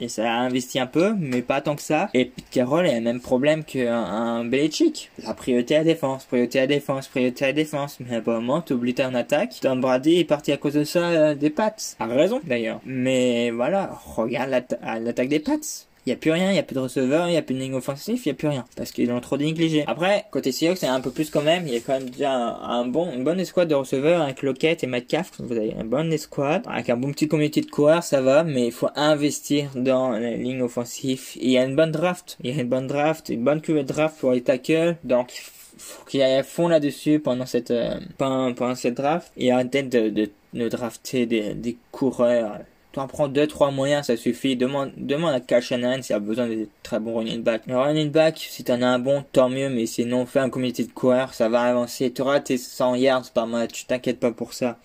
et 0.01 0.09
ça 0.09 0.33
a 0.33 0.37
investi 0.39 0.79
un 0.79 0.87
peu, 0.87 1.15
mais 1.19 1.43
pas 1.43 1.61
tant 1.61 1.77
que 1.77 1.83
ça. 1.83 2.11
Et 2.15 2.27
Pete 2.27 2.51
Carroll 2.51 2.87
a 2.87 2.95
le 2.95 3.01
même 3.01 3.21
problème 3.21 3.65
qu'un 3.65 3.95
un 3.95 4.45
Belichick. 4.45 5.11
La 5.25 5.35
priorité 5.35 5.77
à 5.77 5.85
défense, 5.85 6.25
priorité 6.25 6.61
à 6.61 6.67
défense, 6.67 7.09
priorité 7.09 7.45
à 7.45 7.53
défense. 7.53 7.99
Mais 8.01 8.17
à 8.17 8.19
un 8.19 8.23
moment, 8.23 8.61
t'oublies 8.61 8.95
en 9.01 9.15
attaque. 9.15 9.57
Tom 9.61 9.81
Brady 9.81 10.21
est 10.21 10.25
parti 10.25 10.53
à 10.53 10.57
cause 10.57 10.75
de 10.75 10.85
ça 10.85 11.09
euh, 11.09 11.35
des 11.35 11.51
Pats. 11.51 11.75
A 12.01 12.07
raison, 12.07 12.41
d'ailleurs. 12.45 12.81
Mais 12.85 13.51
voilà, 13.51 13.99
regarde 14.17 14.51
l'attaque 14.51 15.29
des 15.29 15.41
Pats. 15.41 15.87
Il 16.07 16.11
n'y 16.11 16.15
a 16.15 16.17
plus 16.17 16.33
rien, 16.33 16.51
il 16.51 16.53
n'y 16.53 16.59
a 16.59 16.63
plus 16.63 16.75
de 16.75 16.81
receveur, 16.81 17.29
il 17.29 17.31
n'y 17.31 17.37
a 17.39 17.43
plus 17.43 17.55
de 17.55 17.61
ligne 17.61 17.75
offensive, 17.75 18.21
il 18.23 18.29
n'y 18.29 18.33
a 18.33 18.35
plus 18.35 18.49
rien. 18.49 18.67
Parce 18.77 18.93
qu'ils 18.93 19.11
ont 19.11 19.21
trop 19.21 19.39
négligé. 19.39 19.85
Après, 19.87 20.27
côté 20.31 20.53
Seahawks, 20.53 20.77
c'est 20.77 20.87
un 20.87 21.01
peu 21.01 21.11
plus 21.11 21.31
quand 21.31 21.41
même. 21.41 21.67
Il 21.67 21.73
y 21.73 21.77
a 21.77 21.81
quand 21.81 21.95
même 21.95 22.11
déjà 22.11 22.33
un, 22.33 22.85
bon, 22.85 23.11
une 23.11 23.25
bonne 23.25 23.41
escouade 23.41 23.69
de 23.69 23.75
receveurs 23.75 24.21
avec 24.21 24.43
Lockett 24.43 24.85
et 24.85 24.87
Metcalf. 24.87 25.33
Vous 25.39 25.57
avez 25.57 25.71
une 25.71 25.89
bonne 25.89 26.13
escouade. 26.13 26.63
Avec 26.67 26.91
un 26.91 26.99
bon 26.99 27.11
petit 27.11 27.27
comité 27.27 27.63
de 27.63 27.71
coureurs, 27.71 28.03
ça 28.03 28.21
va, 28.21 28.45
mais 28.45 28.67
il 28.67 28.73
faut 28.73 28.91
investir 28.97 29.71
dans 29.75 30.13
les 30.13 30.37
lignes 30.37 30.61
offensives. 30.61 31.31
Et 31.37 31.47
il 31.47 31.51
y 31.53 31.59
a 31.59 31.65
une 31.65 31.75
bonne 31.75 31.93
draft. 31.93 32.37
Il 32.45 32.55
y 32.55 32.59
a 32.59 32.61
une 32.61 32.69
bonne 32.69 32.87
draft, 32.87 33.31
une 33.31 33.45
bonne 33.45 33.63
cuvée 33.63 33.83
de 33.83 33.89
draft 33.89 34.19
pour 34.19 34.33
les 34.33 34.43
tackles. 34.43 34.97
Donc, 35.05 35.33
faut 35.79 36.05
qu'il 36.05 36.21
y 36.21 36.23
ait 36.23 36.43
fond 36.43 36.69
là-dessus 36.69 37.19
pendant 37.19 37.47
cette, 37.47 37.71
euh, 37.71 37.99
pendant, 38.19 38.75
cette 38.75 38.95
draft. 38.95 39.33
Et 39.39 39.53
arrêter 39.53 39.83
de, 39.83 40.11
de, 40.11 40.31
de 40.53 40.69
drafter 40.69 41.25
des, 41.25 41.55
des 41.55 41.79
coureurs 41.93 42.59
tu 42.95 43.01
en 43.01 43.09
prends 43.09 43.29
deux, 43.29 43.47
trois 43.49 43.73
moyens, 43.73 44.07
ça 44.07 44.17
suffit. 44.17 44.57
Demande, 44.57 44.93
demande 44.97 45.35
à 45.35 45.41
Cal 45.41 45.61
Shanahan 45.61 46.01
s'il 46.01 46.15
a 46.15 46.21
besoin 46.21 46.47
de 46.47 46.69
très 46.85 47.01
bons 47.01 47.17
running 47.17 47.43
back. 47.43 47.63
Le 47.67 47.77
running 47.77 48.11
back, 48.11 48.39
si 48.39 48.63
t'en 48.63 48.81
as 48.83 48.87
un 48.87 48.99
bon, 49.01 49.25
tant 49.33 49.49
mieux, 49.49 49.69
mais 49.69 49.87
sinon, 49.87 50.27
fais 50.27 50.39
un 50.39 50.49
comité 50.49 50.85
de 50.85 50.93
coureurs, 50.93 51.35
ça 51.35 51.49
va 51.49 51.63
avancer. 51.63 52.13
Tu 52.13 52.23
auras 52.23 52.41
tes 52.41 52.57
100 52.57 52.95
yards 52.95 53.31
par 53.35 53.49
match, 53.49 53.87
t'inquiète 53.87 54.21
pas 54.21 54.31
pour 54.31 54.53
ça. 54.53 54.79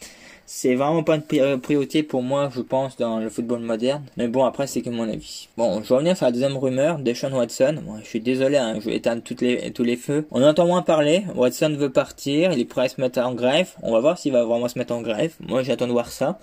C'est 0.51 0.73
vraiment 0.73 1.03
pas 1.03 1.15
une 1.15 1.59
priorité 1.59 2.01
pour 2.01 2.23
moi, 2.23 2.49
je 2.51 2.61
pense, 2.61 2.97
dans 2.97 3.19
le 3.19 3.29
football 3.29 3.59
moderne. 3.59 4.01
Mais 4.17 4.27
bon, 4.27 4.43
après, 4.45 4.65
c'est 4.65 4.81
que 4.81 4.89
mon 4.89 5.07
avis. 5.07 5.47
Bon, 5.55 5.83
je 5.83 5.89
vais 5.89 5.93
revenir 5.93 6.17
sur 6.17 6.25
la 6.25 6.31
deuxième 6.31 6.57
rumeur, 6.57 6.97
Deshaun 6.97 7.31
Watson. 7.33 7.75
Je 8.01 8.07
suis 8.07 8.19
désolé, 8.19 8.57
hein, 8.57 8.77
je 8.79 8.89
vais 8.89 8.95
éteindre 8.95 9.21
toutes 9.21 9.41
les, 9.41 9.71
tous 9.71 9.83
les 9.83 9.95
feux. 9.95 10.25
On 10.31 10.41
entend 10.41 10.65
moins 10.65 10.81
parler. 10.81 11.23
Watson 11.35 11.75
veut 11.77 11.91
partir, 11.91 12.51
il 12.51 12.59
est 12.59 12.65
prêt 12.65 12.85
à 12.85 12.89
se 12.89 12.99
mettre 12.99 13.19
en 13.19 13.35
grève. 13.35 13.69
On 13.83 13.91
va 13.91 13.99
voir 13.99 14.17
s'il 14.17 14.31
va 14.31 14.43
vraiment 14.43 14.67
se 14.67 14.79
mettre 14.79 14.91
en 14.91 15.01
grève. 15.01 15.35
Moi, 15.47 15.61
j'attends 15.61 15.85
de 15.85 15.91
voir 15.91 16.09
ça. 16.09 16.39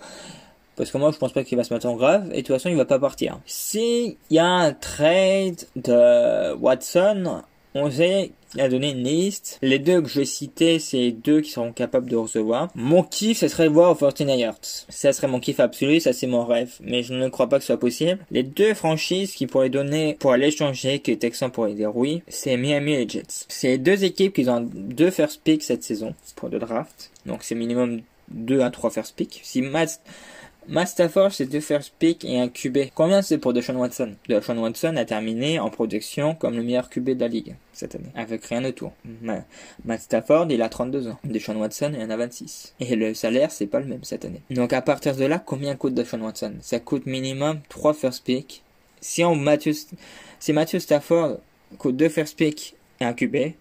Parce 0.76 0.90
que 0.90 0.98
moi, 0.98 1.10
je 1.12 1.18
pense 1.18 1.32
pas 1.32 1.42
qu'il 1.42 1.56
va 1.56 1.64
se 1.64 1.72
mettre 1.72 1.86
en 1.86 1.96
grave. 1.96 2.28
Et 2.32 2.42
de 2.42 2.46
toute 2.46 2.56
façon, 2.56 2.68
il 2.68 2.76
va 2.76 2.84
pas 2.84 2.98
partir. 2.98 3.40
S'il 3.46 4.16
y 4.30 4.38
a 4.38 4.46
un 4.46 4.72
trade 4.72 5.64
de 5.74 6.54
Watson, 6.54 7.42
on 7.78 7.90
sait 7.90 8.32
qu'il 8.50 8.60
a 8.60 8.68
donné 8.68 8.90
une 8.92 9.04
liste. 9.04 9.58
Les 9.60 9.78
deux 9.78 10.00
que 10.00 10.08
je 10.08 10.20
vais 10.20 10.24
citer, 10.24 10.78
c'est 10.78 11.10
deux 11.10 11.42
qui 11.42 11.50
seront 11.50 11.72
capables 11.72 12.08
de 12.08 12.16
recevoir. 12.16 12.70
Mon 12.74 13.02
kiff, 13.02 13.38
ce 13.38 13.48
serait 13.48 13.68
voir 13.68 13.90
au 13.90 13.94
49ers. 13.94 14.54
Ça 14.88 15.12
serait 15.12 15.28
mon 15.28 15.40
kiff 15.40 15.60
absolu, 15.60 16.00
ça 16.00 16.12
c'est 16.12 16.26
mon 16.26 16.44
rêve. 16.44 16.72
Mais 16.80 17.02
je 17.02 17.12
ne 17.12 17.28
crois 17.28 17.48
pas 17.48 17.58
que 17.58 17.64
ce 17.64 17.68
soit 17.68 17.80
possible. 17.80 18.18
Les 18.30 18.42
deux 18.42 18.72
franchises 18.72 19.32
qui 19.32 19.46
pourraient 19.46 19.68
donner 19.68 20.14
pour 20.14 20.32
aller 20.32 20.50
changer, 20.50 21.00
que 21.00 21.10
les 21.10 21.18
Texans 21.18 21.50
pourraient 21.50 21.74
dire 21.74 21.94
oui, 21.94 22.22
c'est 22.28 22.56
Miami 22.56 22.92
et 22.92 23.04
les 23.04 23.08
Jets. 23.08 23.44
C'est 23.48 23.78
deux 23.78 24.04
équipes 24.04 24.32
qui 24.34 24.48
ont 24.48 24.66
deux 24.72 25.10
first 25.10 25.42
picks 25.44 25.62
cette 25.62 25.82
saison 25.82 26.14
pour 26.34 26.48
le 26.48 26.58
draft. 26.58 27.10
Donc 27.26 27.42
c'est 27.42 27.54
minimum 27.54 28.00
deux 28.28 28.60
à 28.60 28.70
trois 28.70 28.90
first 28.90 29.14
picks. 29.16 29.40
Si 29.42 29.60
Matt 29.60 30.00
Matt 30.68 30.88
Stafford, 30.88 31.32
c'est 31.32 31.46
deux 31.46 31.60
first 31.60 31.94
pick 31.98 32.24
et 32.24 32.40
un 32.40 32.48
QB. 32.48 32.90
Combien 32.94 33.22
c'est 33.22 33.38
pour 33.38 33.52
Deshaun 33.52 33.76
Watson? 33.76 34.14
Deshaun 34.28 34.58
Watson 34.58 34.96
a 34.96 35.04
terminé 35.04 35.60
en 35.60 35.70
production 35.70 36.34
comme 36.34 36.56
le 36.56 36.62
meilleur 36.62 36.90
QB 36.90 37.10
de 37.10 37.20
la 37.20 37.28
ligue 37.28 37.54
cette 37.72 37.94
année, 37.94 38.10
avec 38.16 38.44
rien 38.46 38.64
autour. 38.64 38.92
Matt 39.84 40.00
Stafford, 40.00 40.46
il 40.50 40.62
a 40.62 40.68
32 40.68 41.08
ans. 41.08 41.18
Deshaun 41.24 41.56
Watson, 41.56 41.92
il 41.94 42.02
en 42.02 42.10
a 42.10 42.16
26. 42.16 42.74
Et 42.80 42.96
le 42.96 43.14
salaire, 43.14 43.52
c'est 43.52 43.66
pas 43.66 43.80
le 43.80 43.86
même 43.86 44.02
cette 44.02 44.24
année. 44.24 44.42
Donc 44.50 44.72
à 44.72 44.82
partir 44.82 45.14
de 45.14 45.24
là, 45.24 45.38
combien 45.38 45.76
coûte 45.76 45.94
Deshaun 45.94 46.22
Watson? 46.22 46.54
Ça 46.60 46.80
coûte 46.80 47.06
minimum 47.06 47.60
3 47.68 47.94
first 47.94 48.24
pick. 48.24 48.62
Si 49.00 49.22
on 49.22 49.36
Matthew, 49.36 49.72
si 50.40 50.52
Matthew 50.52 50.78
Stafford 50.78 51.38
coûte 51.78 51.96
2 51.96 52.08
first 52.08 52.36
pick 52.36 52.74
et 53.00 53.04
un 53.04 53.12
QB, 53.12 53.52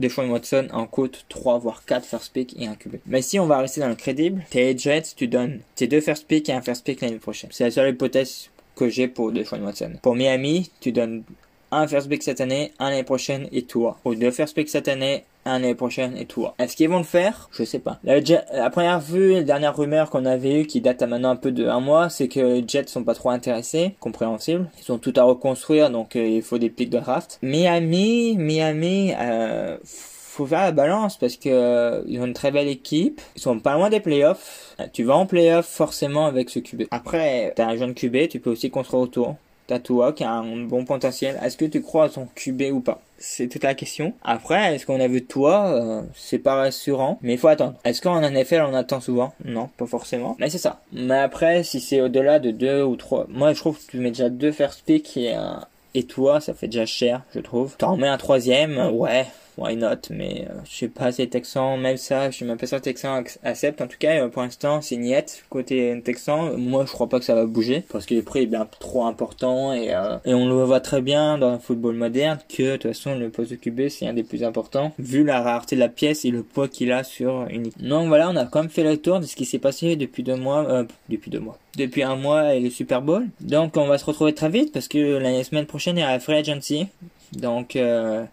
Deshaun 0.00 0.30
Watson 0.30 0.68
en 0.72 0.86
coûte 0.86 1.24
3 1.28 1.58
voire 1.58 1.84
4 1.84 2.04
first 2.04 2.32
pick 2.32 2.54
et 2.60 2.66
un 2.66 2.74
QB. 2.74 2.96
Mais 3.06 3.22
si 3.22 3.38
on 3.38 3.46
va 3.46 3.58
rester 3.58 3.80
dans 3.80 3.88
le 3.88 3.94
crédible, 3.94 4.44
tes 4.50 4.76
Jets, 4.76 5.14
tu 5.16 5.28
donnes 5.28 5.60
tes 5.76 5.86
deux 5.86 6.00
first 6.00 6.26
pick 6.26 6.48
et 6.48 6.52
un 6.52 6.62
first 6.62 6.84
pick 6.84 7.00
l'année 7.00 7.18
prochaine. 7.18 7.50
C'est 7.52 7.64
la 7.64 7.70
seule 7.70 7.94
hypothèse 7.94 8.50
que 8.76 8.88
j'ai 8.88 9.08
pour 9.08 9.30
Deshaun 9.30 9.62
Watson. 9.62 9.92
Pour 10.02 10.16
Miami, 10.16 10.70
tu 10.80 10.92
donnes 10.92 11.22
un 11.70 11.86
first 11.86 12.08
pick 12.08 12.22
cette 12.22 12.40
année, 12.40 12.72
un 12.78 12.90
l'année 12.90 13.04
prochaine 13.04 13.48
et 13.52 13.62
toi. 13.62 13.98
Ou 14.04 14.14
deux 14.14 14.30
first 14.30 14.54
pick 14.54 14.68
cette 14.68 14.88
année, 14.88 15.24
l'année 15.52 15.74
prochaine 15.74 16.16
et 16.16 16.26
toi. 16.26 16.54
Est-ce 16.58 16.76
qu'ils 16.76 16.88
vont 16.88 16.98
le 16.98 17.04
faire? 17.04 17.48
Je 17.52 17.64
sais 17.64 17.78
pas. 17.78 17.98
La, 18.04 18.70
première 18.70 19.00
vue, 19.00 19.34
la 19.34 19.42
dernière 19.42 19.76
rumeur 19.76 20.10
qu'on 20.10 20.24
avait 20.24 20.62
eue 20.62 20.66
qui 20.66 20.80
date 20.80 21.02
à 21.02 21.06
maintenant 21.06 21.30
un 21.30 21.36
peu 21.36 21.52
de 21.52 21.66
un 21.66 21.80
mois, 21.80 22.08
c'est 22.08 22.28
que 22.28 22.40
les 22.40 22.64
Jets 22.66 22.86
sont 22.86 23.04
pas 23.04 23.14
trop 23.14 23.30
intéressés, 23.30 23.94
compréhensible. 24.00 24.70
Ils 24.80 24.92
ont 24.92 24.98
tout 24.98 25.12
à 25.16 25.22
reconstruire, 25.22 25.90
donc 25.90 26.16
euh, 26.16 26.26
il 26.26 26.42
faut 26.42 26.58
des 26.58 26.70
pics 26.70 26.90
de 26.90 26.98
draft. 26.98 27.38
Miami, 27.42 28.36
Miami, 28.38 29.12
euh, 29.18 29.76
faut 29.84 30.46
faire 30.46 30.62
la 30.62 30.72
balance 30.72 31.16
parce 31.16 31.36
que 31.36 31.48
euh, 31.48 32.02
ils 32.06 32.20
ont 32.20 32.26
une 32.26 32.34
très 32.34 32.50
belle 32.50 32.68
équipe. 32.68 33.20
Ils 33.36 33.40
sont 33.40 33.58
pas 33.60 33.74
loin 33.74 33.90
des 33.90 34.00
playoffs. 34.00 34.76
Tu 34.92 35.04
vas 35.04 35.14
en 35.14 35.26
playoffs 35.26 35.68
forcément 35.68 36.26
avec 36.26 36.50
ce 36.50 36.58
QB. 36.58 36.84
Après, 36.90 37.52
t'as 37.54 37.66
un 37.66 37.76
jeune 37.76 37.94
QB, 37.94 38.28
tu 38.28 38.40
peux 38.40 38.50
aussi 38.50 38.70
construire 38.70 39.02
autour. 39.02 39.36
T'as 39.66 39.78
toi 39.78 40.12
qui 40.12 40.24
a 40.24 40.30
un 40.30 40.64
bon 40.66 40.84
potentiel. 40.84 41.38
Est-ce 41.42 41.56
que 41.56 41.64
tu 41.64 41.80
crois 41.80 42.04
à 42.04 42.08
son 42.10 42.26
QB 42.34 42.62
ou 42.72 42.80
pas? 42.80 43.00
C'est 43.18 43.48
toute 43.48 43.64
la 43.64 43.74
question. 43.74 44.12
Après, 44.22 44.74
est-ce 44.74 44.84
qu'on 44.84 45.00
a 45.00 45.08
vu 45.08 45.24
toi? 45.24 45.66
Euh, 45.68 46.02
C'est 46.14 46.38
pas 46.38 46.56
rassurant, 46.56 47.18
mais 47.22 47.34
il 47.34 47.38
faut 47.38 47.48
attendre. 47.48 47.74
Est-ce 47.84 48.02
qu'en 48.02 48.20
NFL 48.20 48.62
on 48.68 48.74
attend 48.74 49.00
souvent? 49.00 49.32
Non, 49.44 49.70
pas 49.78 49.86
forcément. 49.86 50.36
Mais 50.38 50.50
c'est 50.50 50.58
ça. 50.58 50.80
Mais 50.92 51.18
après, 51.18 51.62
si 51.62 51.80
c'est 51.80 52.02
au-delà 52.02 52.38
de 52.38 52.50
deux 52.50 52.82
ou 52.82 52.96
trois, 52.96 53.26
moi 53.30 53.54
je 53.54 53.60
trouve 53.60 53.78
que 53.78 53.90
tu 53.90 53.98
mets 53.98 54.10
déjà 54.10 54.28
deux 54.28 54.52
first 54.52 54.82
pick 54.84 55.16
et 55.16 55.32
un 55.32 55.64
et 55.96 56.02
toi, 56.02 56.40
ça 56.40 56.54
fait 56.54 56.66
déjà 56.66 56.86
cher, 56.86 57.22
je 57.34 57.38
trouve. 57.40 57.76
T'en 57.76 57.96
mets 57.96 58.08
un 58.08 58.18
troisième, 58.18 58.90
ouais, 58.92 59.26
why 59.56 59.76
not, 59.76 60.08
mais 60.10 60.46
euh, 60.48 60.54
je 60.64 60.76
sais 60.76 60.88
pas 60.88 61.12
si 61.12 61.22
les 61.22 61.28
Texans, 61.28 61.78
même 61.78 61.96
ça, 61.96 62.30
je 62.30 62.36
suis 62.36 62.44
même 62.44 62.56
pas 62.56 62.66
sûr 62.66 62.80
que 62.80 62.86
les 62.86 62.92
Texans 62.92 63.24
acceptent. 63.42 63.80
En 63.80 63.86
tout 63.86 63.98
cas, 63.98 64.24
euh, 64.24 64.28
pour 64.28 64.42
l'instant, 64.42 64.80
c'est 64.80 64.96
niette 64.96 65.44
côté 65.50 66.00
Texans. 66.04 66.56
Moi, 66.56 66.84
je 66.86 66.92
crois 66.92 67.08
pas 67.08 67.18
que 67.18 67.24
ça 67.24 67.34
va 67.34 67.46
bouger 67.46 67.84
parce 67.92 68.06
que 68.06 68.14
le 68.14 68.22
prix 68.22 68.42
est 68.42 68.46
bien 68.46 68.66
trop 68.80 69.04
important 69.04 69.72
et, 69.72 69.94
euh, 69.94 70.16
et 70.24 70.34
on 70.34 70.46
le 70.48 70.62
voit 70.64 70.80
très 70.80 71.00
bien 71.00 71.38
dans 71.38 71.52
le 71.52 71.58
football 71.58 71.94
moderne 71.94 72.38
que 72.48 72.62
de 72.62 72.76
toute 72.76 72.92
façon, 72.92 73.16
le 73.16 73.30
poste 73.30 73.50
de 73.50 73.56
QB, 73.56 73.88
c'est 73.88 74.06
un 74.06 74.14
des 74.14 74.24
plus 74.24 74.44
importants 74.44 74.92
vu 74.98 75.24
la 75.24 75.42
rareté 75.42 75.76
de 75.76 75.80
la 75.80 75.88
pièce 75.88 76.24
et 76.24 76.30
le 76.30 76.42
poids 76.42 76.68
qu'il 76.68 76.92
a 76.92 77.04
sur 77.04 77.46
une. 77.50 77.70
Donc 77.78 78.08
voilà, 78.08 78.30
on 78.30 78.36
a 78.36 78.44
quand 78.46 78.60
même 78.60 78.70
fait 78.70 78.84
le 78.84 78.96
tour 78.96 79.20
de 79.20 79.26
ce 79.26 79.36
qui 79.36 79.44
s'est 79.44 79.58
passé 79.58 79.96
depuis 79.96 80.22
deux 80.22 80.36
mois, 80.36 80.64
euh, 80.68 80.84
depuis 81.08 81.30
deux 81.30 81.40
mois, 81.40 81.58
depuis 81.76 82.02
un 82.02 82.16
mois 82.16 82.54
et 82.54 82.60
le 82.60 82.70
Super 82.70 83.02
Bowl. 83.02 83.26
Donc 83.40 83.76
on 83.76 83.86
va 83.86 83.98
se 83.98 84.04
retrouver 84.04 84.34
très 84.34 84.48
vite 84.48 84.72
parce 84.72 84.88
que 84.88 84.98
la 85.18 85.44
semaine 85.44 85.66
prochaine 85.66 85.96
il 85.96 86.00
y 86.00 86.04
a 86.04 86.10
la 86.10 86.20
Free 86.20 86.36
Agency. 86.36 86.86
Donc 87.32 87.76
euh, 87.76 88.24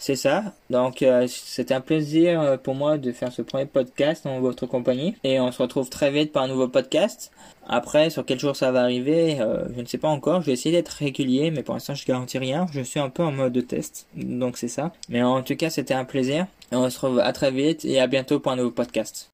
c'est 0.00 0.16
ça. 0.16 0.54
Donc 0.70 1.02
euh, 1.02 1.26
c'était 1.28 1.74
un 1.74 1.82
plaisir 1.82 2.40
euh, 2.40 2.56
pour 2.56 2.74
moi 2.74 2.96
de 2.96 3.12
faire 3.12 3.30
ce 3.30 3.42
premier 3.42 3.66
podcast 3.66 4.24
en 4.24 4.40
votre 4.40 4.64
compagnie. 4.64 5.14
Et 5.24 5.38
on 5.38 5.52
se 5.52 5.60
retrouve 5.60 5.90
très 5.90 6.10
vite 6.10 6.32
pour 6.32 6.40
un 6.40 6.48
nouveau 6.48 6.68
podcast. 6.68 7.30
Après, 7.68 8.08
sur 8.08 8.24
quel 8.24 8.40
jour 8.40 8.56
ça 8.56 8.72
va 8.72 8.80
arriver, 8.80 9.40
euh, 9.40 9.66
je 9.76 9.80
ne 9.82 9.86
sais 9.86 9.98
pas 9.98 10.08
encore. 10.08 10.40
Je 10.40 10.46
vais 10.46 10.52
essayer 10.52 10.74
d'être 10.74 10.88
régulier, 10.88 11.50
mais 11.50 11.62
pour 11.62 11.74
l'instant 11.74 11.94
je 11.94 12.06
garantis 12.06 12.38
rien. 12.38 12.66
Je 12.72 12.80
suis 12.80 12.98
un 12.98 13.10
peu 13.10 13.22
en 13.22 13.30
mode 13.30 13.52
de 13.52 13.60
test. 13.60 14.06
Donc 14.16 14.56
c'est 14.56 14.68
ça. 14.68 14.90
Mais 15.10 15.22
en 15.22 15.42
tout 15.42 15.54
cas, 15.54 15.68
c'était 15.68 15.94
un 15.94 16.06
plaisir. 16.06 16.46
Et 16.72 16.76
on 16.76 16.88
se 16.88 16.98
retrouve 16.98 17.20
à 17.20 17.32
très 17.34 17.50
vite 17.50 17.84
et 17.84 18.00
à 18.00 18.06
bientôt 18.06 18.40
pour 18.40 18.52
un 18.52 18.56
nouveau 18.56 18.70
podcast. 18.70 19.28